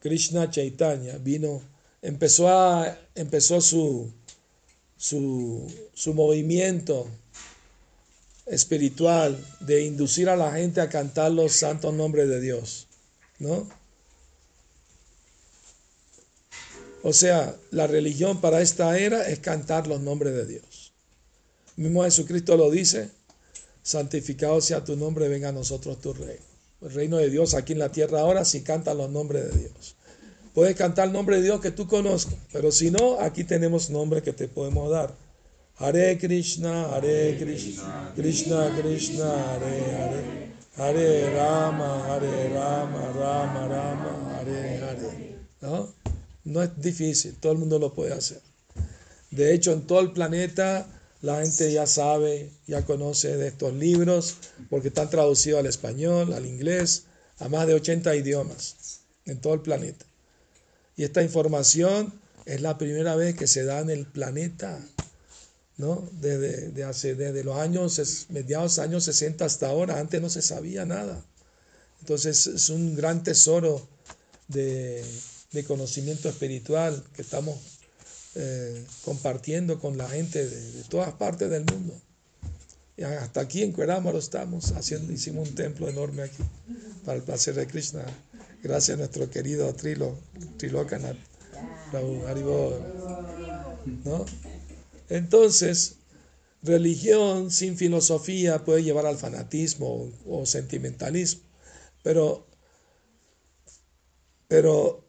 Krishna 0.00 0.50
Chaitanya 0.50 1.16
vino, 1.18 1.62
empezó, 2.02 2.48
a, 2.48 2.98
empezó 3.14 3.60
su, 3.60 4.12
su, 4.96 5.72
su 5.94 6.14
movimiento 6.14 7.06
espiritual 8.46 9.42
de 9.60 9.84
inducir 9.84 10.28
a 10.28 10.36
la 10.36 10.52
gente 10.52 10.80
a 10.80 10.88
cantar 10.88 11.30
los 11.30 11.52
santos 11.52 11.94
nombres 11.94 12.28
de 12.28 12.40
Dios, 12.40 12.86
¿no? 13.38 13.68
O 17.02 17.12
sea, 17.12 17.56
la 17.70 17.86
religión 17.86 18.40
para 18.40 18.60
esta 18.60 18.98
era 18.98 19.26
es 19.28 19.38
cantar 19.38 19.86
los 19.86 20.00
nombres 20.00 20.34
de 20.34 20.46
Dios. 20.46 20.92
mismo 21.76 22.04
Jesucristo 22.04 22.56
lo 22.56 22.70
dice, 22.70 23.10
santificado 23.82 24.60
sea 24.60 24.84
tu 24.84 24.96
nombre, 24.96 25.28
venga 25.28 25.48
a 25.48 25.52
nosotros 25.52 26.00
tu 26.00 26.12
reino. 26.12 26.44
El 26.82 26.92
reino 26.92 27.16
de 27.16 27.30
Dios 27.30 27.54
aquí 27.54 27.72
en 27.72 27.78
la 27.78 27.92
tierra 27.92 28.20
ahora 28.20 28.44
si 28.44 28.62
cantan 28.62 28.98
los 28.98 29.10
nombres 29.10 29.50
de 29.50 29.60
Dios. 29.60 29.96
Puedes 30.54 30.74
cantar 30.76 31.06
el 31.06 31.12
nombre 31.12 31.36
de 31.36 31.42
Dios 31.42 31.60
que 31.60 31.70
tú 31.70 31.86
conozcas, 31.86 32.34
pero 32.52 32.72
si 32.72 32.90
no, 32.90 33.20
aquí 33.20 33.44
tenemos 33.44 33.90
nombres 33.90 34.22
que 34.22 34.32
te 34.32 34.48
podemos 34.48 34.90
dar. 34.90 35.14
Hare 35.76 36.18
Krishna, 36.18 36.94
Hare 36.94 37.38
Krishna, 37.38 38.12
Krishna 38.14 38.70
Krishna, 38.76 39.54
Hare 39.54 39.96
Hare, 39.96 40.52
Hare 40.76 41.34
Rama, 41.34 42.04
Hare 42.06 42.48
Rama, 42.48 43.12
Rama 43.12 43.68
Rama, 43.68 44.38
Hare 44.38 44.78
Hare. 44.82 45.36
¿No? 45.60 45.94
No 46.44 46.62
es 46.62 46.70
difícil, 46.80 47.36
todo 47.36 47.52
el 47.52 47.58
mundo 47.58 47.78
lo 47.78 47.94
puede 47.94 48.12
hacer. 48.12 48.40
De 49.30 49.54
hecho, 49.54 49.72
en 49.72 49.86
todo 49.86 50.00
el 50.00 50.12
planeta 50.12 50.86
la 51.22 51.42
gente 51.42 51.70
ya 51.70 51.86
sabe, 51.86 52.50
ya 52.66 52.84
conoce 52.84 53.36
de 53.36 53.48
estos 53.48 53.72
libros, 53.74 54.36
porque 54.68 54.88
están 54.88 55.10
traducidos 55.10 55.60
al 55.60 55.66
español, 55.66 56.32
al 56.32 56.46
inglés, 56.46 57.04
a 57.38 57.48
más 57.48 57.66
de 57.66 57.74
80 57.74 58.16
idiomas 58.16 59.00
en 59.26 59.40
todo 59.40 59.54
el 59.54 59.60
planeta. 59.60 60.06
Y 61.00 61.04
esta 61.04 61.22
información 61.22 62.12
es 62.44 62.60
la 62.60 62.76
primera 62.76 63.16
vez 63.16 63.34
que 63.34 63.46
se 63.46 63.64
da 63.64 63.80
en 63.80 63.88
el 63.88 64.04
planeta. 64.04 64.78
¿no? 65.78 66.06
Desde, 66.20 66.84
hace, 66.84 67.14
desde 67.14 67.42
los 67.42 67.56
años, 67.56 68.26
mediados 68.28 68.78
años 68.78 69.04
60 69.04 69.42
hasta 69.46 69.68
ahora, 69.68 69.98
antes 69.98 70.20
no 70.20 70.28
se 70.28 70.42
sabía 70.42 70.84
nada. 70.84 71.24
Entonces 72.00 72.46
es 72.48 72.68
un 72.68 72.96
gran 72.96 73.24
tesoro 73.24 73.88
de, 74.48 75.02
conocimiento 75.66 76.28
espiritual 76.28 77.02
que 77.14 77.22
estamos 77.22 77.56
eh, 78.34 78.84
compartiendo 79.02 79.80
con 79.80 79.96
la 79.96 80.06
gente 80.06 80.46
de, 80.46 80.82
todas 80.90 81.14
partes 81.14 81.48
del 81.48 81.64
mundo. 81.64 81.98
Y 82.98 83.04
hasta 83.04 83.40
aquí 83.40 83.62
en 83.62 83.72
Cuerámaro 83.72 84.18
estamos 84.18 84.72
haciendo, 84.72 85.10
hicimos 85.14 85.48
un 85.48 85.54
templo 85.54 85.88
enorme 85.88 86.24
aquí 86.24 86.42
para 87.06 87.16
el 87.16 87.22
placer 87.22 87.54
de 87.54 87.66
Krishna. 87.66 88.04
Gracias 88.62 88.94
a 88.94 88.98
nuestro 88.98 89.30
querido 89.30 89.72
Trilo, 89.74 90.18
Trilokanat, 90.58 91.16
¿no? 94.04 94.26
Entonces, 95.08 95.96
religión 96.62 97.50
sin 97.50 97.76
filosofía 97.76 98.64
puede 98.64 98.82
llevar 98.82 99.06
al 99.06 99.16
fanatismo 99.16 100.12
o, 100.26 100.44
sentimentalismo, 100.44 101.42
pero, 102.02 102.46
pero 104.46 105.06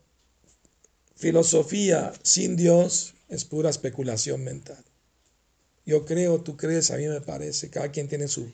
filosofía 1.16 2.14
sin 2.24 2.56
Dios 2.56 3.16
es 3.28 3.44
pura 3.44 3.70
especulación 3.70 4.44
mental. 4.44 4.84
Yo 5.86 6.06
creo, 6.06 6.42
tú 6.42 6.56
crees, 6.56 6.90
a 6.92 6.98
mí 6.98 7.08
me 7.08 7.22
parece, 7.22 7.70
cada 7.70 7.92
quien 7.92 8.08
tiene 8.08 8.28
su, 8.30 8.50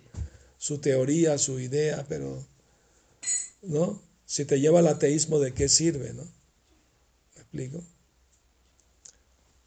su 0.58 0.80
teoría, 0.80 1.38
su 1.38 1.60
idea, 1.60 2.04
pero, 2.10 2.44
¿no? 3.62 4.07
Si 4.28 4.44
te 4.44 4.60
lleva 4.60 4.80
al 4.80 4.88
ateísmo, 4.88 5.40
¿de 5.40 5.54
qué 5.54 5.70
sirve, 5.70 6.14
no? 6.14 6.24
¿Me 6.24 7.42
explico? 7.42 7.82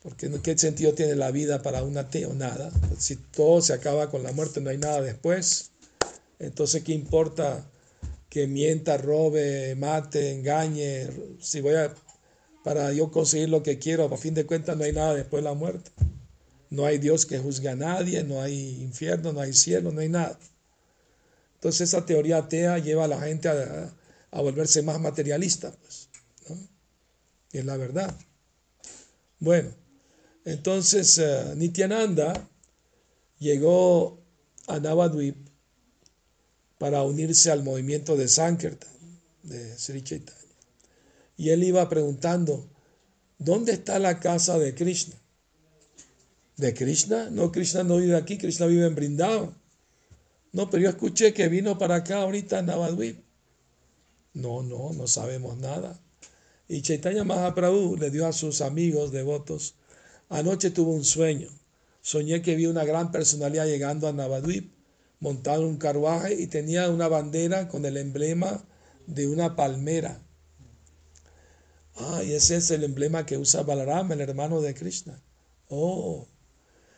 Porque 0.03 0.31
¿qué 0.43 0.57
sentido 0.59 0.93
tiene 0.93 1.15
la 1.17 1.31
vida 1.31 1.63
para 1.63 1.83
un 1.83 1.97
ateo? 1.97 2.35
Nada. 2.35 2.71
Si 2.99 3.17
todo 3.17 3.63
se 3.63 3.73
acaba 3.73 4.11
con 4.11 4.23
la 4.23 4.33
muerte, 4.33 4.61
no 4.61 4.69
hay 4.69 4.77
nada 4.77 5.01
después. 5.01 5.71
Entonces, 6.39 6.85
¿qué 6.85 6.93
importa 6.93 7.67
que 8.29 8.47
mienta, 8.47 8.99
robe, 8.99 9.75
mate, 9.77 10.33
engañe? 10.33 11.09
Si 11.41 11.63
voy 11.63 11.77
a, 11.77 11.95
para 12.63 12.93
yo 12.93 13.11
conseguir 13.11 13.49
lo 13.49 13.63
que 13.63 13.79
quiero, 13.79 14.05
a 14.13 14.19
fin 14.19 14.35
de 14.35 14.45
cuentas 14.45 14.77
no 14.77 14.85
hay 14.85 14.93
nada 14.93 15.15
después 15.15 15.43
de 15.43 15.49
la 15.49 15.55
muerte. 15.55 15.91
No 16.69 16.85
hay 16.85 16.99
Dios 16.99 17.25
que 17.25 17.39
juzgue 17.39 17.71
a 17.71 17.77
nadie, 17.77 18.25
no 18.25 18.43
hay 18.43 18.83
infierno, 18.83 19.33
no 19.33 19.41
hay 19.41 19.55
cielo, 19.55 19.91
no 19.91 20.03
hay 20.03 20.11
nada. 20.11 20.39
Entonces 21.55 21.89
esa 21.89 22.05
teoría 22.05 22.39
atea 22.39 22.79
lleva 22.79 23.05
a 23.05 23.09
la 23.09 23.21
gente 23.23 23.49
a, 23.49 23.93
volverse 24.33 24.83
más 24.83 25.01
materialista, 25.01 25.73
pues, 25.73 26.09
Y 27.53 27.59
es 27.59 27.65
la 27.65 27.77
verdad. 27.77 28.17
Bueno, 29.41 29.71
entonces 30.45 31.19
uh, 31.19 31.55
Nityananda 31.57 32.49
llegó 33.39 34.23
a 34.67 34.79
Navadvip 34.79 35.37
para 36.79 37.03
unirse 37.03 37.51
al 37.51 37.65
movimiento 37.65 38.17
de 38.17 38.29
Sankirtan 38.29 38.91
de 39.43 39.77
Sri 39.79 40.03
Chaitanya. 40.03 40.39
Y 41.37 41.51
él 41.51 41.65
iba 41.65 41.89
preguntando, 41.89 42.69
¿dónde 43.39 43.73
está 43.73 43.99
la 43.99 44.21
casa 44.21 44.59
de 44.59 44.75
Krishna? 44.75 45.17
¿De 46.57 46.75
Krishna? 46.75 47.31
No, 47.31 47.51
Krishna 47.51 47.83
no 47.83 47.97
vive 47.97 48.17
aquí, 48.17 48.37
Krishna 48.37 48.67
vive 48.67 48.87
en 48.87 48.95
Brindavan. 48.95 49.57
No, 50.53 50.69
pero 50.69 50.83
yo 50.83 50.91
escuché 50.91 51.33
que 51.33 51.49
vino 51.49 51.79
para 51.79 51.97
acá 51.97 52.23
ahorita 52.23 52.59
en 52.59 52.67
Navadvip. 52.67 53.30
No, 54.33 54.63
no, 54.63 54.93
no 54.93 55.07
sabemos 55.07 55.57
nada. 55.59 55.99
Y 56.69 56.83
Chaitanya 56.83 57.25
Mahaprabhu 57.25 57.97
le 57.97 58.11
dio 58.11 58.27
a 58.27 58.33
sus 58.33 58.61
amigos 58.61 59.11
devotos, 59.11 59.75
anoche 60.29 60.71
tuvo 60.71 60.93
un 60.93 61.05
sueño. 61.05 61.49
Soñé 62.01 62.43
que 62.43 62.55
vi 62.55 62.67
una 62.67 62.85
gran 62.85 63.11
personalidad 63.11 63.67
llegando 63.67 64.07
a 64.07 64.13
Navadvip, 64.13 64.73
montado 65.19 65.63
en 65.63 65.69
un 65.71 65.77
carruaje 65.79 66.35
y 66.35 66.47
tenía 66.47 66.89
una 66.89 67.09
bandera 67.09 67.69
con 67.69 67.85
el 67.85 67.97
emblema 67.97 68.65
de 69.07 69.27
una 69.27 69.57
palmera. 69.57 70.23
Ah, 71.97 72.23
y 72.25 72.33
ese 72.33 72.57
es 72.57 72.71
el 72.71 72.85
emblema 72.85 73.27
que 73.27 73.37
usa 73.37 73.63
Balaram, 73.63 74.13
el 74.13 74.21
hermano 74.21 74.61
de 74.61 74.75
Krishna. 74.75 75.21
Oh, 75.69 76.27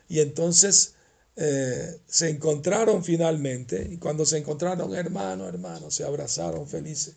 y 0.08 0.20
entonces 0.20 0.94
eh, 1.36 1.98
se 2.06 2.28
encontraron 2.28 3.02
finalmente, 3.02 3.88
y 3.90 3.96
cuando 3.96 4.26
se 4.26 4.38
encontraron, 4.38 4.94
hermano, 4.94 5.48
hermano, 5.48 5.90
se 5.90 6.04
abrazaron 6.04 6.68
felices. 6.68 7.14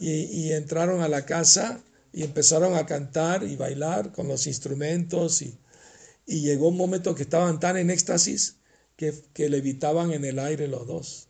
Y, 0.00 0.52
entraron 0.52 1.00
a 1.00 1.08
la 1.08 1.26
casa 1.26 1.82
y 2.12 2.22
empezaron 2.22 2.76
a 2.76 2.86
cantar 2.86 3.42
y 3.42 3.56
bailar 3.56 4.12
con 4.12 4.28
los 4.28 4.46
instrumentos 4.46 5.42
y, 5.42 5.58
llegó 6.26 6.68
un 6.68 6.76
momento 6.76 7.14
que 7.14 7.22
estaban 7.22 7.58
tan 7.58 7.76
en 7.78 7.90
éxtasis 7.90 8.56
que, 8.96 9.14
que 9.32 9.48
levitaban 9.48 10.12
en 10.12 10.24
el 10.24 10.38
aire 10.38 10.68
los 10.68 10.86
dos. 10.86 11.28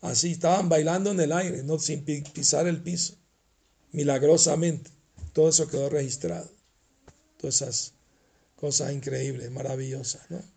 Así 0.00 0.32
estaban 0.32 0.68
bailando 0.68 1.10
en 1.12 1.20
el 1.20 1.32
aire, 1.32 1.62
no 1.62 1.78
sin 1.78 2.04
pisar 2.04 2.66
el 2.66 2.82
piso. 2.82 3.14
Milagrosamente. 3.92 4.90
Todo 5.32 5.50
eso 5.50 5.68
quedó 5.68 5.90
registrado. 5.90 6.50
Todas 7.38 7.62
esas 7.62 7.92
cosas 8.56 8.92
increíbles, 8.92 9.50
maravillosas, 9.50 10.22
¿no? 10.30 10.55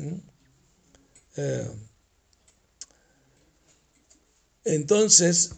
¿Mm? 0.00 0.20
Eh, 1.36 1.70
entonces, 4.64 5.52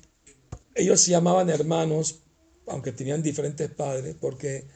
ellos 0.75 1.01
se 1.01 1.11
llamaban 1.11 1.51
hermanos, 1.51 2.21
aunque 2.67 2.93
tenían 2.93 3.23
diferentes 3.23 3.71
padres, 3.71 4.17
porque, 4.21 4.67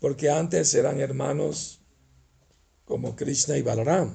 porque 0.00 0.30
antes 0.30 0.74
eran 0.74 1.00
hermanos 1.00 1.80
como 2.84 3.14
Krishna 3.16 3.56
y 3.56 3.62
Balaram. 3.62 4.14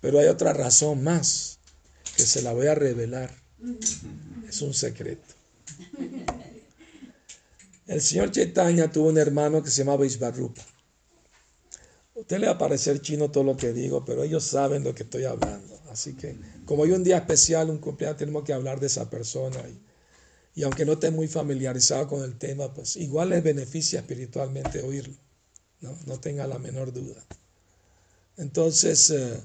Pero 0.00 0.20
hay 0.20 0.26
otra 0.26 0.52
razón 0.52 1.02
más, 1.02 1.58
que 2.16 2.22
se 2.22 2.42
la 2.42 2.52
voy 2.52 2.66
a 2.68 2.74
revelar. 2.74 3.34
Es 4.48 4.62
un 4.62 4.72
secreto. 4.72 5.34
El 7.86 8.00
señor 8.00 8.30
Chaitanya 8.30 8.90
tuvo 8.90 9.08
un 9.08 9.18
hermano 9.18 9.62
que 9.62 9.70
se 9.70 9.82
llamaba 9.82 10.06
Isbarrupa. 10.06 10.62
Usted 12.18 12.40
le 12.40 12.46
va 12.48 12.54
a 12.54 12.58
parecer 12.58 13.00
chino 13.00 13.30
todo 13.30 13.44
lo 13.44 13.56
que 13.56 13.72
digo, 13.72 14.04
pero 14.04 14.24
ellos 14.24 14.42
saben 14.42 14.82
lo 14.82 14.92
que 14.92 15.04
estoy 15.04 15.22
hablando. 15.22 15.80
Así 15.88 16.14
que, 16.14 16.36
como 16.64 16.82
hay 16.82 16.90
un 16.90 17.04
día 17.04 17.18
especial, 17.18 17.70
un 17.70 17.78
cumpleaños, 17.78 18.18
tenemos 18.18 18.42
que 18.42 18.52
hablar 18.52 18.80
de 18.80 18.88
esa 18.88 19.08
persona. 19.08 19.62
Y, 20.56 20.64
aunque 20.64 20.84
no 20.84 20.94
esté 20.94 21.12
muy 21.12 21.28
familiarizado 21.28 22.08
con 22.08 22.24
el 22.24 22.36
tema, 22.36 22.74
pues 22.74 22.96
igual 22.96 23.28
les 23.28 23.44
beneficia 23.44 24.00
espiritualmente 24.00 24.82
oírlo. 24.82 25.14
No, 25.80 25.96
no 26.06 26.18
tenga 26.18 26.48
la 26.48 26.58
menor 26.58 26.92
duda. 26.92 27.24
Entonces, 28.36 29.10
eh, 29.10 29.40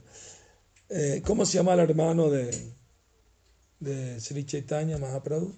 eh, 0.90 1.22
¿cómo 1.24 1.46
se 1.46 1.60
llama 1.60 1.76
el 1.76 1.82
hermano 1.82 2.32
de, 2.32 2.74
de 3.80 4.20
Sri 4.20 4.46
Chaitanya 4.46 4.98
Mahaprabhu? 4.98 5.54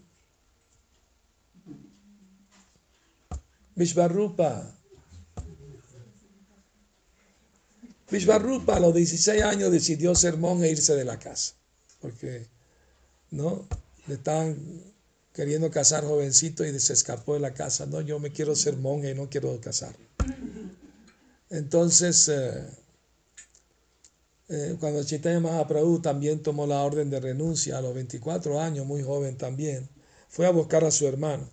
Vishvarupa. 3.74 4.76
Vishvarupa 8.10 8.76
a 8.76 8.80
los 8.80 8.94
16 8.94 9.42
años 9.44 9.72
decidió 9.72 10.14
ser 10.16 10.38
monje 10.38 10.68
e 10.68 10.72
irse 10.72 10.96
de 10.96 11.06
la 11.06 11.18
casa, 11.18 11.54
porque 12.00 12.48
no 13.32 13.68
le 14.08 14.16
estaban 14.16 14.58
queriendo 15.34 15.70
casar 15.72 16.06
jovencito 16.06 16.64
y 16.66 16.80
se 16.80 16.94
escapó 16.94 17.34
de 17.34 17.40
la 17.40 17.54
casa. 17.54 17.86
No, 17.86 18.02
yo 18.02 18.20
me 18.20 18.32
quiero 18.32 18.56
ser 18.56 18.78
monje 18.78 19.12
y 19.12 19.16
no 19.16 19.30
quiero 19.30 19.60
casar. 19.60 19.96
Entonces, 21.50 22.30
eh, 22.30 22.70
eh, 24.50 24.78
cuando 24.80 25.04
Chaitanya 25.04 25.40
Mahaprabhu 25.40 26.00
también 26.02 26.44
tomó 26.44 26.68
la 26.68 26.82
orden 26.84 27.10
de 27.10 27.20
renuncia 27.20 27.78
a 27.78 27.82
los 27.82 27.94
24 27.96 28.62
años, 28.62 28.86
muy 28.86 29.02
joven 29.02 29.38
también, 29.38 29.90
fue 30.30 30.46
a 30.46 30.52
buscar 30.52 30.84
a 30.86 30.92
su 30.92 31.08
hermano 31.08 31.50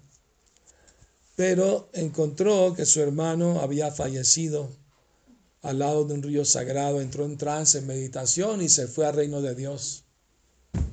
pero 1.36 1.88
encontró 1.92 2.74
que 2.74 2.86
su 2.86 3.00
hermano 3.00 3.60
había 3.60 3.90
fallecido 3.90 4.70
al 5.62 5.78
lado 5.78 6.04
de 6.04 6.14
un 6.14 6.22
río 6.22 6.44
sagrado, 6.44 7.00
entró 7.00 7.24
en 7.24 7.36
trance, 7.36 7.78
en 7.78 7.86
meditación 7.86 8.62
y 8.62 8.68
se 8.68 8.88
fue 8.88 9.06
al 9.06 9.14
reino 9.14 9.40
de 9.40 9.54
Dios. 9.54 10.04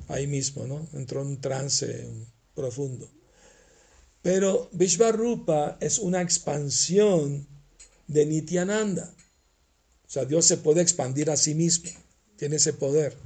Ahí 0.08 0.26
mismo, 0.26 0.66
¿no? 0.66 0.88
Entró 0.92 1.22
en 1.22 1.28
un 1.28 1.40
trance 1.40 2.08
profundo. 2.54 3.08
Pero 4.22 4.68
Vishvarupa 4.72 5.76
es 5.80 5.98
una 5.98 6.20
expansión 6.20 7.46
de 8.06 8.26
Nityananda. 8.26 9.12
O 10.06 10.10
sea, 10.10 10.24
Dios 10.24 10.44
se 10.44 10.56
puede 10.56 10.82
expandir 10.82 11.30
a 11.30 11.36
sí 11.36 11.54
mismo, 11.54 11.90
tiene 12.36 12.56
ese 12.56 12.72
poder. 12.72 13.16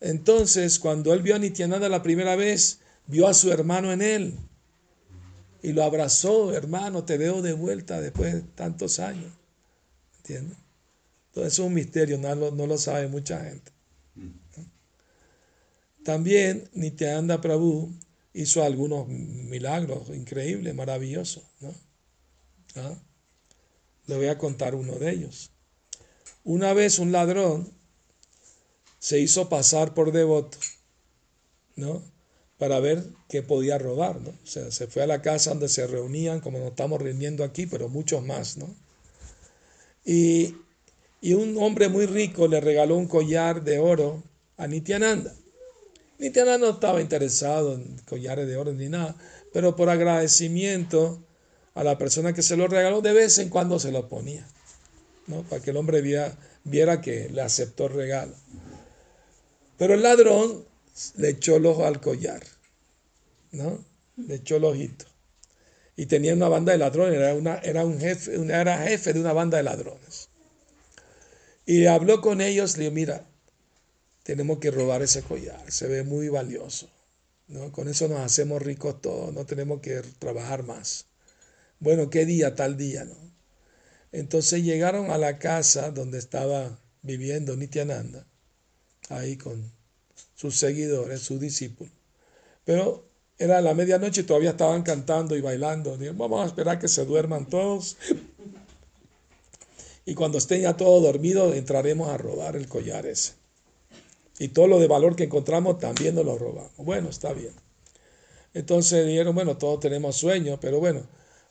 Entonces, 0.00 0.78
cuando 0.78 1.12
él 1.12 1.22
vio 1.22 1.34
a 1.34 1.38
Nityananda 1.38 1.88
la 1.88 2.02
primera 2.02 2.36
vez, 2.36 2.78
vio 3.06 3.26
a 3.26 3.34
su 3.34 3.50
hermano 3.50 3.92
en 3.92 4.02
él 4.02 4.34
y 5.62 5.72
lo 5.72 5.82
abrazó, 5.82 6.52
hermano, 6.52 7.04
te 7.04 7.18
veo 7.18 7.42
de 7.42 7.52
vuelta 7.52 8.00
después 8.00 8.32
de 8.32 8.42
tantos 8.42 9.00
años. 9.00 9.32
¿Entiendes? 10.28 10.58
Entonces 11.28 11.52
es 11.54 11.58
un 11.58 11.72
misterio, 11.72 12.18
no 12.18 12.34
lo, 12.34 12.50
no 12.50 12.66
lo 12.66 12.76
sabe 12.76 13.08
mucha 13.08 13.42
gente. 13.44 13.72
También 16.04 16.68
Nityananda 16.74 17.40
Prabhu 17.40 17.92
hizo 18.34 18.62
algunos 18.62 19.08
milagros 19.08 20.10
increíbles, 20.10 20.74
maravillosos. 20.74 21.44
¿no? 21.60 21.74
¿Ah? 22.76 22.94
Le 24.06 24.16
voy 24.16 24.26
a 24.26 24.36
contar 24.36 24.74
uno 24.74 24.96
de 24.96 25.12
ellos. 25.12 25.50
Una 26.44 26.74
vez 26.74 26.98
un 26.98 27.12
ladrón 27.12 27.72
se 28.98 29.18
hizo 29.20 29.48
pasar 29.48 29.94
por 29.94 30.12
devoto, 30.12 30.58
¿no? 31.76 32.02
para 32.58 32.80
ver 32.80 33.04
qué 33.28 33.42
podía 33.42 33.78
robar, 33.78 34.20
¿no? 34.20 34.30
O 34.30 34.46
sea, 34.46 34.70
se 34.72 34.88
fue 34.88 35.04
a 35.04 35.06
la 35.06 35.22
casa 35.22 35.50
donde 35.50 35.68
se 35.68 35.86
reunían, 35.86 36.40
como 36.40 36.58
nos 36.58 36.70
estamos 36.70 37.00
reuniendo 37.00 37.44
aquí, 37.44 37.66
pero 37.66 37.88
muchos 37.88 38.24
más, 38.24 38.56
¿no? 38.56 38.74
Y, 40.04 40.54
un 41.34 41.56
hombre 41.58 41.88
muy 41.88 42.06
rico 42.06 42.46
le 42.46 42.60
regaló 42.60 42.96
un 42.96 43.06
collar 43.06 43.62
de 43.62 43.78
oro 43.78 44.22
a 44.56 44.66
Nityananda. 44.66 45.34
Nityananda 46.18 46.66
no 46.66 46.72
estaba 46.74 47.00
interesado 47.00 47.74
en 47.74 47.98
collares 48.06 48.46
de 48.46 48.56
oro 48.56 48.72
ni 48.72 48.88
nada, 48.88 49.16
pero 49.52 49.76
por 49.76 49.90
agradecimiento 49.90 51.20
a 51.74 51.84
la 51.84 51.98
persona 51.98 52.32
que 52.32 52.42
se 52.42 52.56
lo 52.56 52.66
regaló, 52.66 53.00
de 53.02 53.12
vez 53.12 53.38
en 53.38 53.50
cuando 53.50 53.78
se 53.78 53.92
lo 53.92 54.08
ponía, 54.08 54.46
¿no? 55.26 55.42
Para 55.42 55.62
que 55.62 55.70
el 55.70 55.76
hombre 55.76 56.00
viera, 56.00 56.36
viera 56.64 57.00
que 57.00 57.28
le 57.28 57.42
aceptó 57.42 57.86
el 57.86 57.94
regalo. 57.94 58.34
Pero 59.76 59.94
el 59.94 60.02
ladrón 60.02 60.64
le 61.16 61.30
echó 61.30 61.56
el 61.56 61.66
ojo 61.66 61.84
al 61.84 62.00
collar, 62.00 62.42
¿no? 63.52 63.84
Le 64.16 64.36
echó 64.36 64.56
el 64.56 64.64
ojito. 64.64 65.06
Y 65.98 66.06
tenía 66.06 66.32
una 66.32 66.48
banda 66.48 66.70
de 66.70 66.78
ladrones, 66.78 67.16
era, 67.16 67.34
una, 67.34 67.56
era 67.56 67.84
un 67.84 67.98
jefe, 67.98 68.36
era 68.36 68.78
jefe 68.84 69.12
de 69.12 69.18
una 69.20 69.32
banda 69.32 69.56
de 69.56 69.64
ladrones. 69.64 70.28
Y 71.66 71.86
habló 71.86 72.20
con 72.20 72.40
ellos, 72.40 72.76
le 72.76 72.84
dijo, 72.84 72.94
mira, 72.94 73.26
tenemos 74.22 74.60
que 74.60 74.70
robar 74.70 75.02
ese 75.02 75.22
collar, 75.22 75.60
se 75.72 75.88
ve 75.88 76.04
muy 76.04 76.28
valioso. 76.28 76.88
¿no? 77.48 77.72
Con 77.72 77.88
eso 77.88 78.06
nos 78.06 78.20
hacemos 78.20 78.62
ricos 78.62 79.02
todos, 79.02 79.34
no 79.34 79.44
tenemos 79.44 79.80
que 79.80 80.00
trabajar 80.20 80.62
más. 80.62 81.06
Bueno, 81.80 82.10
¿qué 82.10 82.24
día? 82.24 82.54
Tal 82.54 82.76
día, 82.76 83.04
¿no? 83.04 83.16
Entonces 84.12 84.62
llegaron 84.62 85.10
a 85.10 85.18
la 85.18 85.40
casa 85.40 85.90
donde 85.90 86.18
estaba 86.18 86.78
viviendo 87.02 87.56
Nityananda, 87.56 88.24
ahí 89.08 89.36
con 89.36 89.72
sus 90.36 90.60
seguidores, 90.60 91.22
sus 91.22 91.40
discípulos. 91.40 91.92
Pero 92.64 93.07
era 93.38 93.60
la 93.60 93.74
medianoche 93.74 94.22
y 94.22 94.24
todavía 94.24 94.50
estaban 94.50 94.82
cantando 94.82 95.36
y 95.36 95.40
bailando. 95.40 95.96
vamos 96.14 96.42
a 96.42 96.46
esperar 96.46 96.78
que 96.78 96.88
se 96.88 97.04
duerman 97.04 97.46
todos. 97.46 97.96
Y 100.04 100.14
cuando 100.14 100.38
estén 100.38 100.62
ya 100.62 100.76
todos 100.76 101.02
dormidos, 101.02 101.54
entraremos 101.54 102.08
a 102.08 102.16
robar 102.16 102.56
el 102.56 102.66
collar 102.66 103.06
ese. 103.06 103.34
Y 104.38 104.48
todo 104.48 104.66
lo 104.66 104.80
de 104.80 104.88
valor 104.88 105.14
que 105.16 105.24
encontramos 105.24 105.78
también 105.78 106.14
nos 106.14 106.24
lo 106.24 106.38
robamos. 106.38 106.76
Bueno, 106.78 107.10
está 107.10 107.32
bien. 107.32 107.52
Entonces 108.54 109.06
dijeron, 109.06 109.34
bueno, 109.34 109.56
todos 109.56 109.80
tenemos 109.80 110.16
sueño, 110.16 110.58
pero 110.60 110.80
bueno, 110.80 111.02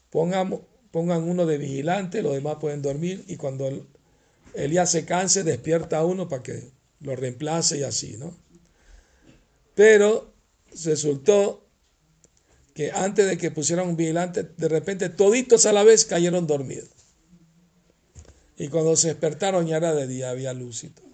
pongamos, 0.09 0.61
pongan 0.91 1.23
uno 1.23 1.45
de 1.45 1.57
vigilante, 1.57 2.21
los 2.21 2.33
demás 2.33 2.57
pueden 2.59 2.81
dormir 2.81 3.23
y 3.27 3.37
cuando 3.37 3.69
Elías 4.53 4.91
se 4.91 5.05
canse, 5.05 5.43
despierta 5.43 5.99
a 5.99 6.05
uno 6.05 6.27
para 6.27 6.43
que 6.43 6.71
lo 7.01 7.15
reemplace 7.15 7.77
y 7.77 7.83
así, 7.83 8.17
¿no? 8.17 8.35
Pero 9.75 10.33
resultó 10.83 11.66
que 12.77 12.91
antes 12.91 13.25
de 13.25 13.39
que 13.39 13.49
pusieran 13.49 13.87
un 13.87 13.97
vigilante, 13.97 14.43
de 14.55 14.67
repente 14.67 15.09
toditos 15.09 15.65
a 15.65 15.73
la 15.73 15.83
vez 15.83 16.05
cayeron 16.05 16.45
dormidos. 16.45 16.91
Y 18.55 18.67
cuando 18.67 18.95
se 18.95 19.07
despertaron 19.07 19.65
ya 19.65 19.77
era 19.77 19.95
de 19.95 20.05
día, 20.05 20.29
había 20.29 20.53
luz 20.53 20.83
y 20.83 20.89
todo. 20.89 21.07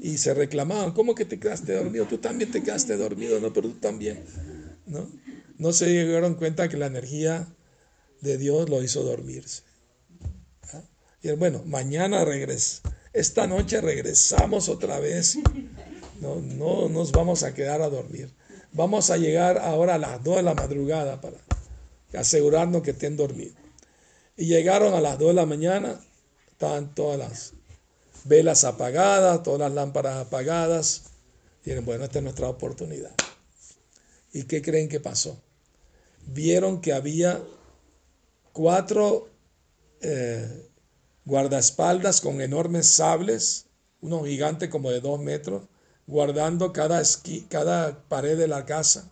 Y 0.00 0.16
se 0.16 0.32
reclamaban, 0.32 0.92
¿cómo 0.92 1.14
que 1.14 1.26
te 1.26 1.38
quedaste 1.38 1.74
dormido? 1.74 2.06
Tú 2.06 2.16
también 2.16 2.50
te 2.50 2.62
quedaste 2.62 2.96
dormido, 2.96 3.40
¿no? 3.40 3.52
Pero 3.52 3.68
tú 3.68 3.74
también, 3.74 4.24
¿no? 4.86 5.06
No 5.58 5.74
se 5.74 5.84
dieron 5.84 6.34
cuenta 6.36 6.70
que 6.70 6.78
la 6.78 6.86
energía 6.86 7.46
de 8.22 8.38
Dios 8.38 8.70
lo 8.70 8.82
hizo 8.82 9.02
dormirse. 9.02 9.64
¿Ah? 10.72 10.80
Y 11.20 11.30
bueno, 11.32 11.62
mañana 11.66 12.24
regresa. 12.24 12.80
Esta 13.12 13.46
noche 13.46 13.82
regresamos 13.82 14.70
otra 14.70 14.98
vez. 14.98 15.36
No, 16.22 16.36
no 16.40 16.88
nos 16.88 17.12
vamos 17.12 17.42
a 17.42 17.52
quedar 17.52 17.82
a 17.82 17.90
dormir. 17.90 18.30
Vamos 18.72 19.10
a 19.10 19.18
llegar 19.18 19.58
ahora 19.58 19.96
a 19.96 19.98
las 19.98 20.24
2 20.24 20.36
de 20.36 20.42
la 20.42 20.54
madrugada 20.54 21.20
para 21.20 21.36
asegurarnos 22.14 22.82
que 22.82 22.92
estén 22.92 23.16
dormidos. 23.16 23.56
Y 24.36 24.46
llegaron 24.46 24.94
a 24.94 25.00
las 25.00 25.18
2 25.18 25.28
de 25.28 25.34
la 25.34 25.46
mañana, 25.46 26.00
estaban 26.50 26.94
todas 26.94 27.18
las 27.18 27.52
velas 28.24 28.64
apagadas, 28.64 29.42
todas 29.42 29.60
las 29.60 29.72
lámparas 29.72 30.16
apagadas. 30.16 31.02
Dijeron, 31.64 31.84
bueno, 31.84 32.04
esta 32.04 32.18
es 32.18 32.24
nuestra 32.24 32.48
oportunidad. 32.48 33.12
¿Y 34.32 34.44
qué 34.44 34.62
creen 34.62 34.88
que 34.88 35.00
pasó? 35.00 35.38
Vieron 36.26 36.80
que 36.80 36.94
había 36.94 37.42
cuatro 38.52 39.28
eh, 40.00 40.70
guardaespaldas 41.26 42.22
con 42.22 42.40
enormes 42.40 42.86
sables, 42.86 43.66
unos 44.00 44.26
gigantes 44.26 44.70
como 44.70 44.90
de 44.90 45.00
dos 45.00 45.20
metros, 45.20 45.64
guardando 46.06 46.72
cada, 46.72 47.02
cada 47.48 47.98
pared 48.08 48.36
de 48.36 48.48
la 48.48 48.64
casa 48.64 49.08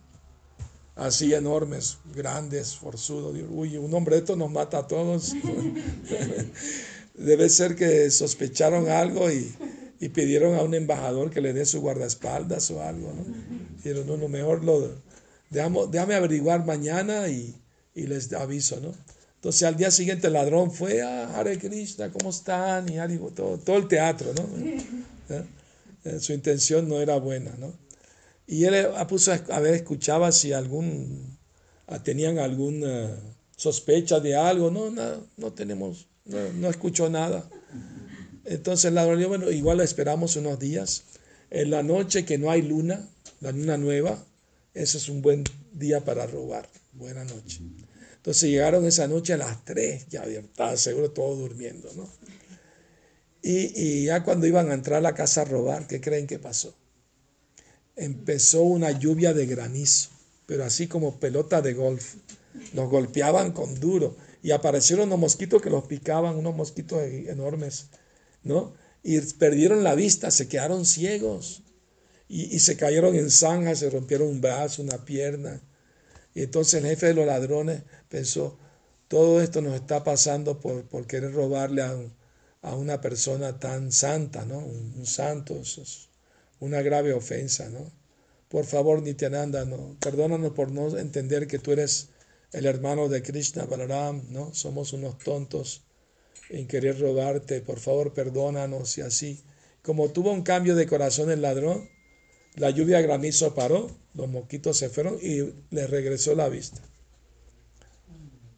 así 0.95 1.33
enormes, 1.33 1.97
grandes, 2.15 2.75
forzudos. 2.75 3.35
Uy, 3.49 3.77
un 3.77 3.93
hombre 3.93 4.15
de 4.15 4.21
estos 4.21 4.37
nos 4.37 4.51
mata 4.51 4.79
a 4.79 4.87
todos. 4.87 5.33
Debe 7.15 7.49
ser 7.49 7.75
que 7.75 8.09
sospecharon 8.11 8.89
algo 8.89 9.29
y, 9.31 9.55
pidieron 10.09 10.55
a 10.55 10.63
un 10.63 10.73
embajador 10.73 11.29
que 11.29 11.41
le 11.41 11.53
dé 11.53 11.65
su 11.65 11.81
guardaespaldas 11.81 12.71
o 12.71 12.81
algo. 12.81 13.13
¿no? 13.13 13.23
Dijeron, 13.77 14.07
no, 14.07 14.17
no, 14.17 14.27
mejor 14.27 14.63
lo 14.63 14.89
dejamos, 15.49 15.91
déjame 15.91 16.15
averiguar 16.15 16.65
mañana 16.65 17.27
y, 17.27 17.55
les 17.93 18.31
aviso. 18.33 18.79
¿no? 18.79 18.93
Entonces 19.35 19.63
al 19.63 19.75
día 19.75 19.91
siguiente 19.91 20.27
el 20.27 20.33
ladrón 20.33 20.71
fue 20.71 21.01
a 21.01 21.27
ah, 21.27 21.39
Hare 21.39 21.57
Krishna, 21.57 22.11
¿cómo 22.11 22.31
están? 22.31 22.89
Y 22.89 23.17
todo, 23.35 23.57
todo 23.57 23.77
el 23.77 23.87
teatro. 23.87 24.33
¿no? 24.33 25.35
¿Eh? 25.35 25.43
Eh, 26.03 26.19
su 26.19 26.33
intención 26.33 26.87
no 26.89 26.99
era 27.01 27.17
buena. 27.17 27.55
¿no? 27.57 27.73
Y 28.47 28.65
él 28.65 28.87
puso 29.07 29.31
a 29.31 29.59
ver, 29.59 29.75
escuchaba 29.75 30.31
si 30.31 30.53
algún, 30.53 31.37
ah, 31.87 32.03
tenían 32.03 32.39
alguna 32.39 33.15
sospecha 33.55 34.19
de 34.19 34.35
algo. 34.35 34.71
No, 34.71 34.89
no, 34.89 35.27
no 35.37 35.53
tenemos, 35.53 36.07
no, 36.25 36.69
escuchó 36.69 37.09
nada. 37.09 37.49
Entonces 38.45 38.91
la 38.91 39.05
bueno, 39.05 39.49
igual 39.51 39.79
esperamos 39.81 40.35
unos 40.35 40.59
días. 40.59 41.03
En 41.49 41.69
la 41.69 41.83
noche 41.83 42.25
que 42.25 42.37
no 42.37 42.49
hay 42.49 42.61
luna, 42.61 43.07
la 43.39 43.51
luna 43.51 43.77
nueva, 43.77 44.25
eso 44.73 44.97
es 44.97 45.09
un 45.09 45.21
buen 45.21 45.43
día 45.73 46.03
para 46.03 46.25
robar. 46.25 46.67
Buena 46.93 47.23
noche. 47.23 47.61
Entonces 48.15 48.49
llegaron 48.49 48.85
esa 48.85 49.07
noche 49.07 49.33
a 49.33 49.37
las 49.37 49.65
3, 49.65 50.07
ya 50.09 50.23
estaba 50.23 50.77
seguro 50.77 51.11
todos 51.11 51.39
durmiendo, 51.39 51.89
¿no? 51.95 52.07
Y, 53.41 53.71
y, 53.75 54.05
ya 54.05 54.23
cuando 54.23 54.45
iban 54.47 54.69
a 54.71 54.75
entrar 54.75 54.99
a 54.99 55.01
la 55.01 55.15
casa 55.15 55.41
a 55.41 55.45
robar, 55.45 55.87
¿qué 55.87 55.99
creen 55.99 56.27
que 56.27 56.39
pasó? 56.39 56.75
empezó 57.95 58.63
una 58.63 58.91
lluvia 58.91 59.33
de 59.33 59.45
granizo, 59.45 60.09
pero 60.45 60.63
así 60.63 60.87
como 60.87 61.19
pelota 61.19 61.61
de 61.61 61.73
golf. 61.73 62.15
Los 62.73 62.89
golpeaban 62.89 63.53
con 63.53 63.79
duro 63.79 64.17
y 64.43 64.51
aparecieron 64.51 65.07
unos 65.07 65.19
mosquitos 65.19 65.61
que 65.61 65.69
los 65.69 65.85
picaban, 65.85 66.35
unos 66.35 66.55
mosquitos 66.55 67.01
enormes, 67.01 67.87
¿no? 68.43 68.73
Y 69.03 69.19
perdieron 69.21 69.83
la 69.83 69.95
vista, 69.95 70.31
se 70.31 70.47
quedaron 70.49 70.85
ciegos 70.85 71.63
y, 72.27 72.59
se 72.59 72.75
cayeron 72.75 73.15
en 73.15 73.31
zanjas, 73.31 73.79
se 73.79 73.89
rompieron 73.89 74.27
un 74.27 74.41
brazo, 74.41 74.81
una 74.81 75.05
pierna. 75.05 75.61
Y 76.33 76.43
entonces 76.43 76.83
el 76.83 76.89
jefe 76.89 77.07
de 77.07 77.13
los 77.13 77.25
ladrones 77.25 77.83
pensó, 78.09 78.57
todo 79.07 79.41
esto 79.41 79.61
nos 79.61 79.75
está 79.75 80.03
pasando 80.03 80.59
por, 80.59 80.83
por 80.83 81.07
querer 81.07 81.33
robarle 81.33 81.83
a, 81.83 81.95
a, 82.61 82.75
una 82.75 83.01
persona 83.01 83.59
tan 83.59 83.91
santa, 83.91 84.45
¿no? 84.45 84.59
Un, 84.59 84.93
un 84.97 85.05
santo, 85.05 85.55
es 85.59 86.09
una 86.59 86.81
grave 86.81 87.13
ofensa, 87.13 87.69
¿no? 87.69 87.91
Por 88.49 88.65
favor, 88.65 89.01
Nityananda, 89.01 89.65
no, 89.65 89.95
perdónanos 89.99 90.51
por 90.51 90.71
no 90.71 90.97
entender 90.97 91.47
que 91.47 91.59
tú 91.59 91.71
eres 91.71 92.09
el 92.51 92.65
hermano 92.65 93.07
de 93.07 93.23
Krishna 93.23 93.65
Balaram, 93.65 94.23
¿no? 94.29 94.53
Somos 94.53 94.93
unos 94.93 95.17
tontos 95.17 95.83
en 96.49 96.67
querer 96.67 96.99
robarte, 96.99 97.61
por 97.61 97.79
favor, 97.79 98.13
perdónanos 98.13 98.97
y 98.97 99.01
así. 99.01 99.41
Como 99.81 100.11
tuvo 100.11 100.31
un 100.31 100.43
cambio 100.43 100.75
de 100.75 100.85
corazón 100.85 101.31
el 101.31 101.41
ladrón, 101.41 101.89
la 102.55 102.69
lluvia 102.69 103.01
granizo 103.01 103.55
paró, 103.55 103.89
los 104.13 104.27
mosquitos 104.27 104.77
se 104.77 104.89
fueron 104.89 105.17
y 105.21 105.53
le 105.73 105.87
regresó 105.87 106.35
la 106.35 106.49
vista. 106.49 106.81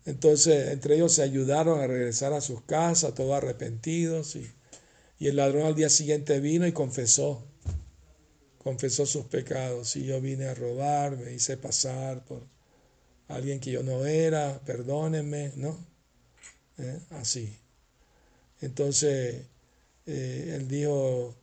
Entonces, 0.06 0.72
entre 0.72 0.96
ellos 0.96 1.14
se 1.14 1.24
ayudaron 1.24 1.80
a 1.80 1.88
regresar 1.88 2.34
a 2.34 2.42
sus 2.42 2.62
casas, 2.62 3.14
todos 3.14 3.34
arrepentidos, 3.34 4.36
y, 4.36 4.50
el 5.20 5.38
ladrón 5.38 5.66
al 5.66 5.76
día 5.76 5.90
siguiente 5.90 6.42
vino 6.42 6.68
y 6.68 6.74
confesó 6.74 7.46
confesó 8.58 9.06
sus 9.06 9.26
pecados. 9.26 9.96
Y 9.96 10.06
yo 10.06 10.20
vine 10.22 10.46
a 10.46 10.54
robar, 10.54 11.18
me 11.18 11.34
hice 11.34 11.58
pasar 11.58 12.26
por 12.26 12.44
alguien 13.28 13.60
que 13.60 13.72
yo 13.72 13.84
no 13.84 14.06
era, 14.06 14.60
perdónenme, 14.66 15.54
¿no? 15.56 15.78
¿Eh? 16.78 17.00
Así. 17.12 17.58
Entonces, 18.62 19.46
eh, 20.06 20.54
él 20.56 20.68
dijo, 20.68 21.36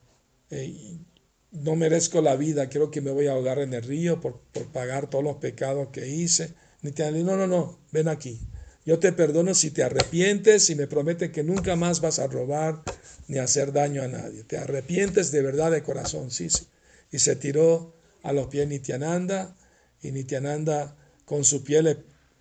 no 1.52 1.76
merezco 1.76 2.20
la 2.22 2.36
vida, 2.36 2.68
creo 2.68 2.90
que 2.90 3.00
me 3.00 3.10
voy 3.10 3.26
a 3.26 3.32
ahogar 3.32 3.58
en 3.58 3.74
el 3.74 3.82
río 3.82 4.20
por, 4.20 4.40
por 4.52 4.66
pagar 4.72 5.08
todos 5.08 5.24
los 5.24 5.36
pecados 5.36 5.88
que 5.88 6.08
hice. 6.08 6.54
No, 6.82 7.36
no, 7.36 7.46
no, 7.46 7.78
ven 7.92 8.08
aquí. 8.08 8.40
Yo 8.86 8.98
te 8.98 9.12
perdono 9.12 9.54
si 9.54 9.70
te 9.70 9.82
arrepientes 9.82 10.70
y 10.70 10.74
me 10.74 10.86
prometes 10.86 11.30
que 11.30 11.42
nunca 11.42 11.76
más 11.76 12.00
vas 12.00 12.18
a 12.18 12.26
robar 12.26 12.82
ni 13.28 13.38
hacer 13.38 13.72
daño 13.72 14.02
a 14.02 14.08
nadie. 14.08 14.44
Te 14.44 14.58
arrepientes 14.58 15.30
de 15.30 15.42
verdad 15.42 15.70
de 15.70 15.82
corazón, 15.82 16.30
sí, 16.30 16.50
sí 16.50 16.66
y 17.12 17.18
se 17.18 17.36
tiró 17.36 17.94
a 18.22 18.32
los 18.32 18.46
pies 18.48 18.68
Nityananda 18.68 19.56
y 20.02 20.12
Nityananda 20.12 20.96
con 21.24 21.44
su 21.44 21.62
piel 21.62 21.84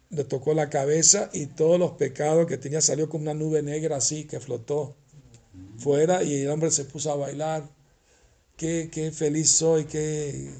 le, 0.10 0.24
tocó 0.26 0.54
la 0.54 0.70
cabeza 0.70 1.30
y 1.34 1.48
todos 1.48 1.80
los 1.80 1.92
pecados 1.92 2.48
que 2.48 2.58
tenía 2.58 2.82
salió 2.82 3.10
como 3.10 3.24
una 3.24 3.34
nube 3.34 3.62
negra 3.62 3.98
así 3.98 4.26
que 4.26 4.40
flotó 4.40 4.96
fuera 5.78 6.24
y 6.24 6.42
el 6.42 6.50
hombre 6.50 6.72
se 6.72 6.86
puso 6.86 7.12
a 7.12 7.16
bailar. 7.16 7.70
Qué, 8.58 8.90
qué 8.92 9.12
feliz 9.12 9.52
soy, 9.52 9.86
qué, 9.86 10.52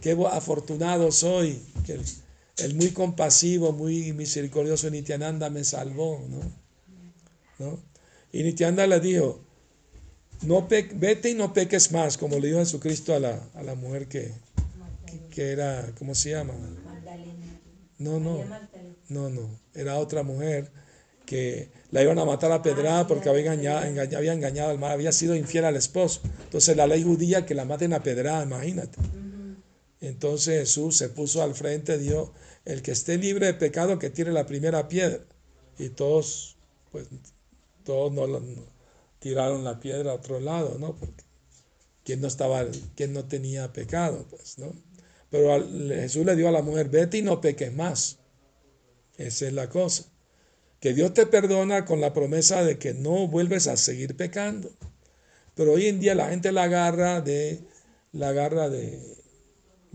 qué 0.00 0.16
afortunado 0.30 1.12
soy. 1.12 1.62
Que 1.86 2.00
el, 2.58 2.74
muy 2.74 2.90
compasivo, 2.90 3.72
muy 3.72 4.12
misericordioso 4.12 4.90
Nityananda 4.90 5.50
me 5.50 5.64
salvó. 5.64 6.24
¿no? 6.28 6.40
¿No? 7.58 7.78
Y 8.32 8.42
Nityananda 8.42 8.86
le 8.86 9.00
dijo, 9.00 9.40
no 10.42 10.66
vete 10.68 11.30
y 11.30 11.34
no 11.34 11.52
peques 11.52 11.92
más, 11.92 12.18
como 12.18 12.38
le 12.38 12.48
dijo 12.48 12.58
Jesucristo 12.58 13.14
a 13.14 13.18
la, 13.18 13.48
a 13.54 13.62
la 13.62 13.74
mujer 13.74 14.08
que, 14.08 14.32
que, 15.30 15.52
era, 15.52 15.92
¿cómo 15.98 16.14
se 16.14 16.30
llama? 16.30 16.52
No, 17.98 18.18
no, 18.18 18.44
no, 19.08 19.30
no, 19.30 19.60
era 19.74 19.96
otra 19.98 20.22
mujer 20.22 20.70
que 21.24 21.68
la 21.90 22.02
iban 22.02 22.18
a 22.18 22.24
matar 22.24 22.52
a 22.52 22.62
pedrada 22.62 23.06
porque 23.06 23.28
había 23.28 23.54
engañado, 23.54 24.16
había 24.16 24.32
engañado 24.32 24.70
al 24.70 24.78
mar, 24.78 24.92
había 24.92 25.12
sido 25.12 25.34
infiel 25.34 25.64
al 25.64 25.76
esposo. 25.76 26.20
Entonces 26.44 26.76
la 26.76 26.86
ley 26.86 27.02
judía 27.02 27.46
que 27.46 27.54
la 27.54 27.64
maten 27.64 27.92
a 27.94 28.02
pedrada, 28.02 28.42
imagínate. 28.42 28.98
Entonces 30.06 30.60
Jesús 30.60 30.96
se 30.96 31.08
puso 31.08 31.42
al 31.42 31.54
frente, 31.54 31.98
dijo, 31.98 32.32
el 32.64 32.82
que 32.82 32.92
esté 32.92 33.18
libre 33.18 33.46
de 33.46 33.54
pecado 33.54 33.98
que 33.98 34.10
tire 34.10 34.32
la 34.32 34.46
primera 34.46 34.88
piedra. 34.88 35.24
Y 35.78 35.88
todos, 35.90 36.56
pues, 36.92 37.06
todos 37.84 38.12
no, 38.12 38.26
tiraron 39.18 39.64
la 39.64 39.80
piedra 39.80 40.12
a 40.12 40.14
otro 40.14 40.40
lado, 40.40 40.76
¿no? 40.78 40.94
Porque 40.96 41.24
quien 42.04 42.20
no 42.20 42.28
estaba, 42.28 42.64
no 43.08 43.24
tenía 43.24 43.72
pecado, 43.72 44.26
pues, 44.30 44.58
¿no? 44.58 44.72
Pero 45.30 45.66
Jesús 45.88 46.24
le 46.24 46.36
dio 46.36 46.48
a 46.48 46.52
la 46.52 46.62
mujer, 46.62 46.88
vete 46.88 47.18
y 47.18 47.22
no 47.22 47.40
peques 47.40 47.72
más. 47.72 48.18
Esa 49.16 49.46
es 49.46 49.52
la 49.52 49.68
cosa. 49.68 50.04
Que 50.80 50.92
Dios 50.92 51.14
te 51.14 51.26
perdona 51.26 51.86
con 51.86 52.00
la 52.00 52.12
promesa 52.12 52.62
de 52.62 52.78
que 52.78 52.94
no 52.94 53.26
vuelves 53.26 53.66
a 53.66 53.76
seguir 53.76 54.16
pecando. 54.16 54.70
Pero 55.54 55.72
hoy 55.72 55.86
en 55.86 55.98
día 55.98 56.14
la 56.14 56.28
gente 56.28 56.52
la 56.52 56.64
agarra 56.64 57.20
de, 57.20 57.60
la 58.12 58.28
agarra 58.28 58.68
de, 58.68 59.13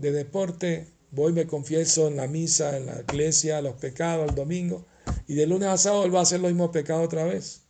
de 0.00 0.12
deporte. 0.12 0.86
Voy, 1.10 1.32
me 1.32 1.46
confieso 1.46 2.08
en 2.08 2.16
la 2.16 2.26
misa, 2.26 2.76
en 2.76 2.86
la 2.86 3.00
iglesia, 3.00 3.60
los 3.60 3.74
pecados, 3.74 4.28
el 4.28 4.34
domingo. 4.34 4.86
Y 5.26 5.34
de 5.34 5.46
lunes 5.46 5.68
a 5.68 5.76
sábado 5.76 6.04
él 6.04 6.14
va 6.14 6.20
a 6.20 6.22
hacer 6.22 6.40
los 6.40 6.50
mismos 6.50 6.70
pecados 6.70 7.04
otra 7.04 7.24
vez. 7.24 7.62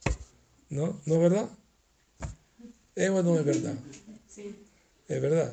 ¿No? 0.69 1.01
¿No 1.07 1.14
es 1.14 1.21
verdad? 1.21 1.49
Eso 2.95 3.23
no 3.23 3.38
es 3.38 3.45
verdad. 3.45 3.75
Es 5.09 5.23
verdad. 5.23 5.53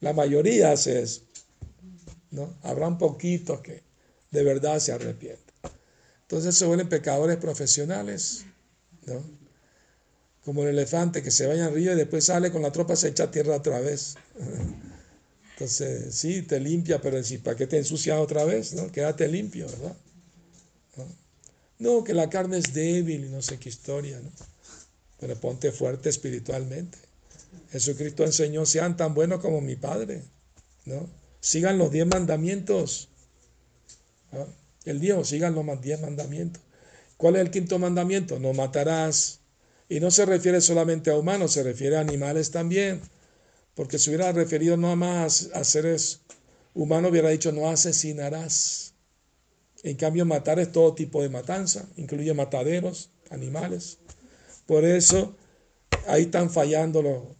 La 0.00 0.12
mayoría 0.12 0.72
hace 0.72 1.00
eso. 1.00 1.22
¿no? 2.30 2.54
Habrán 2.62 2.98
poquitos 2.98 3.60
que 3.60 3.82
de 4.30 4.42
verdad 4.42 4.78
se 4.80 4.92
arrepienten. 4.92 5.54
Entonces 6.22 6.56
se 6.56 6.66
vuelven 6.66 6.88
pecadores 6.88 7.36
profesionales. 7.36 8.44
¿no? 9.06 9.22
como 10.44 10.62
el 10.62 10.68
elefante 10.68 11.22
que 11.22 11.30
se 11.30 11.46
vaya 11.46 11.66
al 11.66 11.74
río 11.74 11.92
y 11.92 11.96
después 11.96 12.26
sale 12.26 12.52
con 12.52 12.62
la 12.62 12.70
tropa, 12.70 12.96
se 12.96 13.08
echa 13.08 13.24
a 13.24 13.30
tierra 13.30 13.56
otra 13.56 13.80
vez. 13.80 14.16
Entonces, 15.54 16.12
sí, 16.16 16.42
te 16.42 16.58
limpia, 16.58 17.00
pero 17.00 17.22
si 17.22 17.38
¿para 17.38 17.56
qué 17.56 17.68
te 17.68 17.78
ensucias 17.78 18.18
otra 18.18 18.44
vez? 18.44 18.74
¿no? 18.74 18.90
Quédate 18.90 19.28
limpio, 19.28 19.66
¿verdad? 19.68 19.96
¿No? 21.78 22.02
que 22.02 22.14
la 22.14 22.28
carne 22.28 22.58
es 22.58 22.72
débil 22.72 23.26
y 23.26 23.28
no 23.28 23.42
sé 23.42 23.58
qué 23.58 23.68
historia, 23.68 24.18
¿no? 24.18 24.30
Pero 25.20 25.38
ponte 25.38 25.70
fuerte 25.70 26.08
espiritualmente. 26.08 26.98
Jesucristo 27.70 28.24
enseñó, 28.24 28.66
sean 28.66 28.96
tan 28.96 29.14
buenos 29.14 29.40
como 29.40 29.60
mi 29.60 29.76
Padre, 29.76 30.22
¿no? 30.86 31.08
Sigan 31.40 31.78
los 31.78 31.92
diez 31.92 32.06
mandamientos. 32.06 33.10
El 34.84 34.98
Dios, 34.98 35.28
sigan 35.28 35.54
los 35.54 35.80
diez 35.82 36.00
mandamientos. 36.00 36.62
¿Cuál 37.16 37.36
es 37.36 37.42
el 37.42 37.50
quinto 37.50 37.78
mandamiento? 37.78 38.40
No 38.40 38.54
matarás. 38.54 39.40
Y 39.88 40.00
no 40.00 40.10
se 40.10 40.24
refiere 40.24 40.60
solamente 40.60 41.10
a 41.10 41.16
humanos, 41.16 41.52
se 41.52 41.62
refiere 41.62 41.96
a 41.96 42.00
animales 42.00 42.50
también. 42.50 43.02
Porque 43.74 43.98
si 43.98 44.10
hubiera 44.10 44.32
referido 44.32 44.76
no 44.76 44.94
más 44.96 45.50
a 45.54 45.64
seres 45.64 46.20
humanos, 46.74 47.10
hubiera 47.10 47.30
dicho 47.30 47.52
no 47.52 47.68
asesinarás. 47.68 48.94
En 49.82 49.96
cambio, 49.96 50.24
matar 50.24 50.58
es 50.58 50.72
todo 50.72 50.94
tipo 50.94 51.22
de 51.22 51.28
matanza, 51.28 51.86
incluye 51.96 52.32
mataderos, 52.32 53.10
animales. 53.30 53.98
Por 54.66 54.84
eso, 54.84 55.36
ahí 56.06 56.22
están 56.22 56.50
fallando 56.50 57.36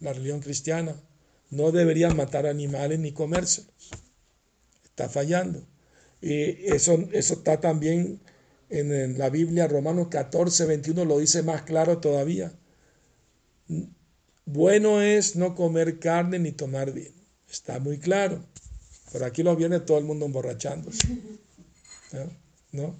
la 0.00 0.12
religión 0.12 0.40
cristiana. 0.40 0.94
No 1.50 1.72
deberían 1.72 2.16
matar 2.16 2.46
animales 2.46 2.98
ni 2.98 3.12
comérselos. 3.12 3.90
Está 4.84 5.08
fallando. 5.08 5.66
Y 6.20 6.66
eso, 6.70 7.08
eso 7.12 7.34
está 7.34 7.60
también 7.60 8.20
en 8.68 9.18
la 9.18 9.30
Biblia, 9.30 9.66
Romanos 9.66 10.08
14, 10.08 10.66
21 10.66 11.04
lo 11.04 11.18
dice 11.18 11.42
más 11.42 11.62
claro 11.62 11.98
todavía. 11.98 12.52
Bueno 14.52 15.00
es 15.00 15.36
no 15.36 15.54
comer 15.54 16.00
carne 16.00 16.38
ni 16.40 16.50
tomar 16.50 16.92
vino. 16.92 17.14
Está 17.48 17.78
muy 17.78 17.98
claro. 17.98 18.44
Por 19.12 19.22
aquí 19.22 19.44
lo 19.44 19.54
viene 19.54 19.78
todo 19.80 19.98
el 19.98 20.04
mundo 20.04 20.26
emborrachándose. 20.26 21.06
¿No? 22.72 22.96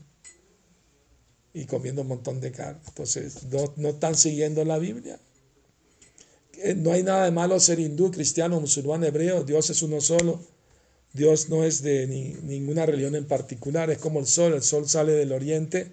Y 1.52 1.64
comiendo 1.64 2.02
un 2.02 2.08
montón 2.08 2.40
de 2.40 2.52
carne. 2.52 2.80
Entonces, 2.86 3.44
no, 3.50 3.72
no 3.76 3.88
están 3.88 4.14
siguiendo 4.14 4.64
la 4.64 4.78
Biblia. 4.78 5.18
Eh, 6.54 6.74
no 6.76 6.92
hay 6.92 7.02
nada 7.02 7.24
de 7.24 7.32
malo 7.32 7.58
ser 7.58 7.80
hindú, 7.80 8.12
cristiano, 8.12 8.60
musulmán, 8.60 9.02
hebreo. 9.02 9.42
Dios 9.42 9.70
es 9.70 9.82
uno 9.82 10.00
solo. 10.00 10.40
Dios 11.12 11.48
no 11.48 11.64
es 11.64 11.82
de 11.82 12.06
ninguna 12.06 12.86
religión 12.86 13.16
en 13.16 13.26
particular. 13.26 13.90
Es 13.90 13.98
como 13.98 14.20
el 14.20 14.26
sol. 14.26 14.54
El 14.54 14.62
sol 14.62 14.88
sale 14.88 15.12
del 15.12 15.32
oriente 15.32 15.92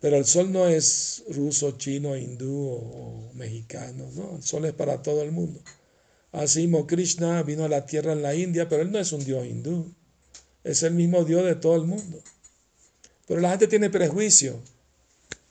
pero 0.00 0.16
el 0.16 0.24
sol 0.24 0.52
no 0.52 0.66
es 0.66 1.24
ruso, 1.28 1.72
chino, 1.78 2.16
hindú 2.16 2.68
o, 2.68 3.30
mexicano, 3.34 4.08
¿no? 4.14 4.36
El 4.36 4.42
sol 4.42 4.64
es 4.66 4.72
para 4.72 5.02
todo 5.02 5.22
el 5.22 5.32
mundo. 5.32 5.60
Así 6.32 6.70
Krishna 6.86 7.42
vino 7.42 7.64
a 7.64 7.68
la 7.68 7.86
tierra 7.86 8.12
en 8.12 8.22
la 8.22 8.34
India, 8.34 8.68
pero 8.68 8.82
él 8.82 8.92
no 8.92 8.98
es 8.98 9.12
un 9.12 9.24
dios 9.24 9.46
hindú. 9.46 9.90
Es 10.64 10.82
el 10.82 10.92
mismo 10.92 11.24
dios 11.24 11.44
de 11.44 11.54
todo 11.54 11.76
el 11.76 11.86
mundo. 11.86 12.22
Pero 13.26 13.40
la 13.40 13.50
gente 13.50 13.68
tiene 13.68 13.88
prejuicio, 13.88 14.60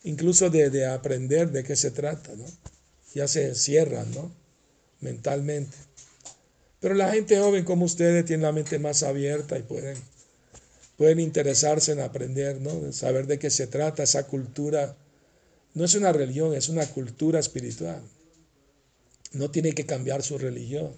incluso 0.03 0.49
de, 0.49 0.85
aprender 0.85 1.51
de 1.51 1.63
qué 1.63 1.75
se 1.75 1.91
trata, 1.91 2.35
¿no? 2.35 2.45
Ya 3.13 3.27
se 3.27 3.55
cierran, 3.55 4.11
¿no? 4.13 4.31
Mentalmente. 4.99 5.75
Pero 6.79 6.93
la 6.93 7.11
gente 7.11 7.39
joven 7.39 7.65
como 7.65 7.85
ustedes 7.85 8.25
tiene 8.25 8.43
la 8.43 8.51
mente 8.51 8.77
más 8.77 9.03
abierta 9.03 9.57
y 9.57 9.63
pueden 9.63 9.97
pueden 10.97 11.19
interesarse 11.19 11.91
en 11.91 11.99
aprender, 11.99 12.61
¿no? 12.61 12.91
saber 12.93 13.27
de 13.27 13.39
qué 13.39 13.49
se 13.49 13.67
trata 13.67 14.03
esa 14.03 14.27
cultura. 14.27 14.95
No 15.73 15.83
es 15.83 15.95
una 15.95 16.13
religión, 16.13 16.53
es 16.53 16.69
una 16.69 16.85
cultura 16.87 17.39
espiritual. 17.39 18.01
No 19.33 19.51
tiene 19.51 19.73
que 19.73 19.85
cambiar 19.85 20.23
su 20.23 20.37
religión. 20.37 20.93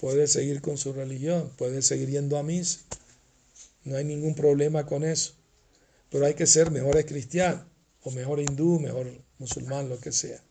Puede 0.00 0.26
seguir 0.26 0.60
con 0.60 0.78
su 0.78 0.92
religión, 0.92 1.50
puede 1.56 1.82
seguir 1.82 2.08
yendo 2.10 2.38
a 2.38 2.42
misa. 2.42 2.80
No 3.84 3.96
hay 3.96 4.04
ningún 4.04 4.34
problema 4.34 4.86
con 4.86 5.04
eso. 5.04 5.32
Pero 6.10 6.26
hay 6.26 6.34
que 6.34 6.46
ser 6.46 6.70
mejores 6.70 7.04
cristianos, 7.04 7.64
o 8.02 8.10
mejor 8.10 8.40
hindú, 8.40 8.80
mejor 8.80 9.10
musulmán, 9.38 9.88
lo 9.88 9.98
que 10.00 10.12
sea. 10.12 10.42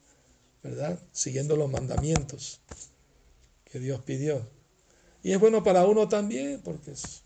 ¿Verdad? 0.63 0.99
Siguiendo 1.11 1.55
los 1.55 1.69
mandamientos 1.69 2.61
que 3.65 3.79
Dios 3.79 4.01
pidió. 4.01 4.47
Y 5.23 5.31
es 5.31 5.39
bueno 5.39 5.63
para 5.63 5.85
uno 5.85 6.07
también, 6.07 6.61
porque 6.63 6.91
es, 6.91 7.23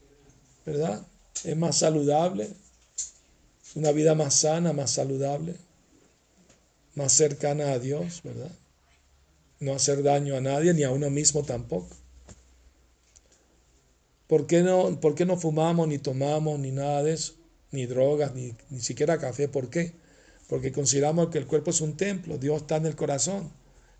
¿verdad? 0.65 1.05
Es 1.43 1.57
más 1.57 1.77
saludable, 1.79 2.49
una 3.75 3.91
vida 3.91 4.15
más 4.15 4.35
sana, 4.35 4.73
más 4.73 4.91
saludable, 4.91 5.55
más 6.95 7.13
cercana 7.13 7.71
a 7.71 7.79
Dios, 7.79 8.21
¿verdad? 8.23 8.51
No 9.59 9.73
hacer 9.73 10.03
daño 10.03 10.35
a 10.35 10.41
nadie, 10.41 10.73
ni 10.73 10.83
a 10.83 10.91
uno 10.91 11.09
mismo 11.09 11.43
tampoco. 11.43 11.95
¿Por 14.27 14.47
qué 14.47 14.61
no, 14.61 14.99
por 14.99 15.15
qué 15.15 15.25
no 15.25 15.37
fumamos, 15.37 15.87
ni 15.87 15.97
tomamos, 15.97 16.59
ni 16.59 16.71
nada 16.71 17.03
de 17.03 17.13
eso? 17.13 17.33
Ni 17.71 17.85
drogas, 17.85 18.33
ni, 18.33 18.55
ni 18.69 18.79
siquiera 18.81 19.19
café. 19.19 19.47
¿Por 19.47 19.69
qué? 19.69 19.93
Porque 20.47 20.71
consideramos 20.71 21.29
que 21.29 21.37
el 21.37 21.47
cuerpo 21.47 21.71
es 21.71 21.81
un 21.81 21.95
templo, 21.95 22.37
Dios 22.37 22.61
está 22.61 22.77
en 22.77 22.85
el 22.85 22.95
corazón 22.95 23.51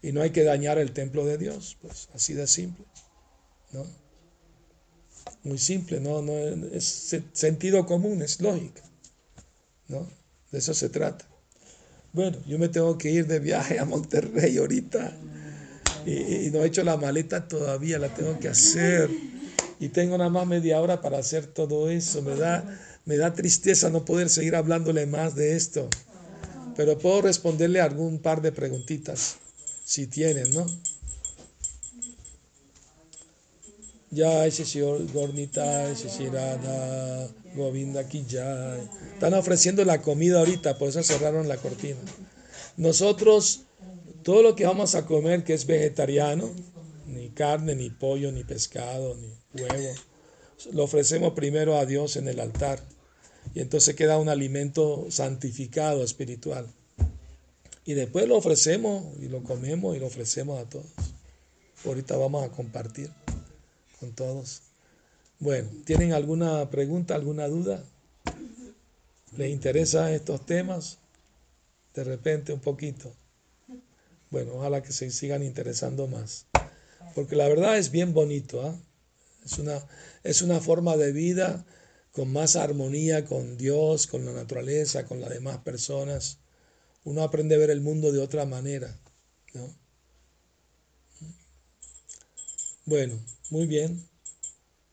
y 0.01 0.11
no 0.11 0.21
hay 0.21 0.31
que 0.31 0.43
dañar 0.43 0.77
el 0.77 0.91
templo 0.91 1.25
de 1.25 1.37
Dios. 1.37 1.77
Pues 1.81 2.09
así 2.13 2.33
de 2.33 2.47
simple, 2.47 2.85
¿no? 3.71 3.85
Muy 5.43 5.57
simple, 5.57 5.99
no, 5.99 6.21
no 6.21 6.33
es 6.33 7.15
sentido 7.33 7.85
común, 7.85 8.21
es 8.21 8.41
lógica. 8.41 8.81
¿no? 9.87 10.07
De 10.51 10.59
eso 10.59 10.73
se 10.73 10.89
trata. 10.89 11.25
Bueno, 12.13 12.37
yo 12.47 12.59
me 12.59 12.67
tengo 12.67 12.97
que 12.97 13.11
ir 13.11 13.27
de 13.27 13.39
viaje 13.39 13.79
a 13.79 13.85
Monterrey 13.85 14.57
ahorita 14.57 15.13
y, 16.05 16.49
no 16.51 16.63
he 16.63 16.67
hecho 16.67 16.83
la 16.83 16.97
maleta 16.97 17.47
todavía, 17.47 17.99
la 17.99 18.13
tengo 18.13 18.39
que 18.39 18.49
hacer. 18.49 19.09
Y 19.79 19.89
tengo 19.89 20.17
nada 20.17 20.29
más 20.29 20.47
media 20.47 20.79
hora 20.81 21.01
para 21.01 21.17
hacer 21.17 21.47
todo 21.47 21.89
eso. 21.89 22.21
Me 22.21 22.35
da, 22.35 22.63
me 23.05 23.17
da 23.17 23.33
tristeza 23.33 23.89
no 23.89 24.05
poder 24.05 24.29
seguir 24.29 24.55
hablándole 24.55 25.05
más 25.05 25.35
de 25.35 25.55
esto. 25.55 25.89
Pero 26.75 26.97
puedo 26.97 27.21
responderle 27.21 27.81
algún 27.81 28.19
par 28.19 28.41
de 28.41 28.51
preguntitas, 28.51 29.37
si 29.83 30.07
tienen, 30.07 30.53
¿no? 30.53 30.65
Ese 34.11 34.65
señor 34.65 35.09
Gornita, 35.13 35.89
ese 35.89 36.09
Shirada, 36.09 37.29
Govinda 37.55 38.05
ya 38.09 38.77
Están 39.13 39.33
ofreciendo 39.33 39.85
la 39.85 40.01
comida 40.01 40.39
ahorita, 40.39 40.77
por 40.77 40.89
eso 40.89 41.01
cerraron 41.01 41.47
la 41.47 41.55
cortina. 41.55 41.99
Nosotros, 42.75 43.61
todo 44.21 44.43
lo 44.43 44.53
que 44.53 44.65
vamos 44.65 44.95
a 44.95 45.05
comer 45.05 45.45
que 45.45 45.53
es 45.53 45.65
vegetariano, 45.65 46.49
ni 47.07 47.29
carne, 47.29 47.73
ni 47.73 47.89
pollo, 47.89 48.33
ni 48.33 48.43
pescado, 48.43 49.15
ni 49.15 49.61
huevo, 49.61 49.93
lo 50.73 50.83
ofrecemos 50.83 51.31
primero 51.31 51.77
a 51.77 51.85
Dios 51.85 52.17
en 52.17 52.27
el 52.27 52.41
altar. 52.41 52.83
Y 53.55 53.61
entonces 53.61 53.95
queda 53.95 54.17
un 54.17 54.27
alimento 54.27 55.07
santificado, 55.09 56.03
espiritual. 56.03 56.67
Y 57.85 57.93
después 57.93 58.27
lo 58.27 58.35
ofrecemos 58.35 59.05
y 59.21 59.29
lo 59.29 59.41
comemos 59.41 59.95
y 59.95 59.99
lo 59.99 60.07
ofrecemos 60.07 60.59
a 60.59 60.67
todos. 60.67 60.85
Ahorita 61.85 62.17
vamos 62.17 62.43
a 62.43 62.49
compartir 62.49 63.09
con 64.01 64.13
todos. 64.13 64.63
Bueno, 65.39 65.69
¿tienen 65.85 66.11
alguna 66.11 66.69
pregunta, 66.69 67.15
alguna 67.15 67.47
duda? 67.47 67.83
¿Les 69.37 69.51
interesan 69.51 70.11
estos 70.11 70.45
temas? 70.45 70.97
De 71.93 72.03
repente 72.03 72.51
un 72.51 72.59
poquito. 72.59 73.13
Bueno, 74.31 74.55
ojalá 74.55 74.81
que 74.81 74.91
se 74.91 75.09
sigan 75.11 75.43
interesando 75.43 76.07
más. 76.07 76.47
Porque 77.13 77.35
la 77.35 77.47
verdad 77.47 77.77
es 77.77 77.91
bien 77.91 78.13
bonito. 78.13 78.61
¿ah? 78.61 78.75
Es, 79.45 79.59
una, 79.59 79.85
es 80.23 80.41
una 80.41 80.59
forma 80.59 80.97
de 80.97 81.11
vida 81.11 81.63
con 82.11 82.33
más 82.33 82.55
armonía 82.55 83.23
con 83.23 83.57
Dios, 83.57 84.07
con 84.07 84.25
la 84.25 84.33
naturaleza, 84.33 85.05
con 85.05 85.21
las 85.21 85.29
demás 85.29 85.59
personas. 85.59 86.39
Uno 87.03 87.21
aprende 87.23 87.55
a 87.55 87.59
ver 87.59 87.69
el 87.69 87.81
mundo 87.81 88.11
de 88.11 88.19
otra 88.19 88.45
manera. 88.45 88.97
Bueno, 92.85 93.19
muy 93.51 93.67
bien. 93.67 94.03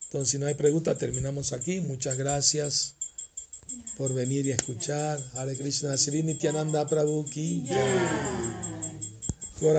Entonces, 0.04 0.30
si 0.30 0.38
no 0.38 0.46
hay 0.46 0.54
pregunta, 0.54 0.98
terminamos 0.98 1.52
aquí. 1.52 1.80
Muchas 1.80 2.18
gracias 2.18 2.94
por 3.96 4.12
venir 4.12 4.46
y 4.46 4.50
escuchar. 4.50 5.18
Hare 5.34 5.56
Krishna, 5.56 5.96
Sri 5.96 6.22
Nityananda 6.22 6.86
Prabhu 6.86 7.24
ki. 7.24 7.64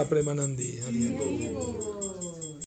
Premanandi. 0.10 0.80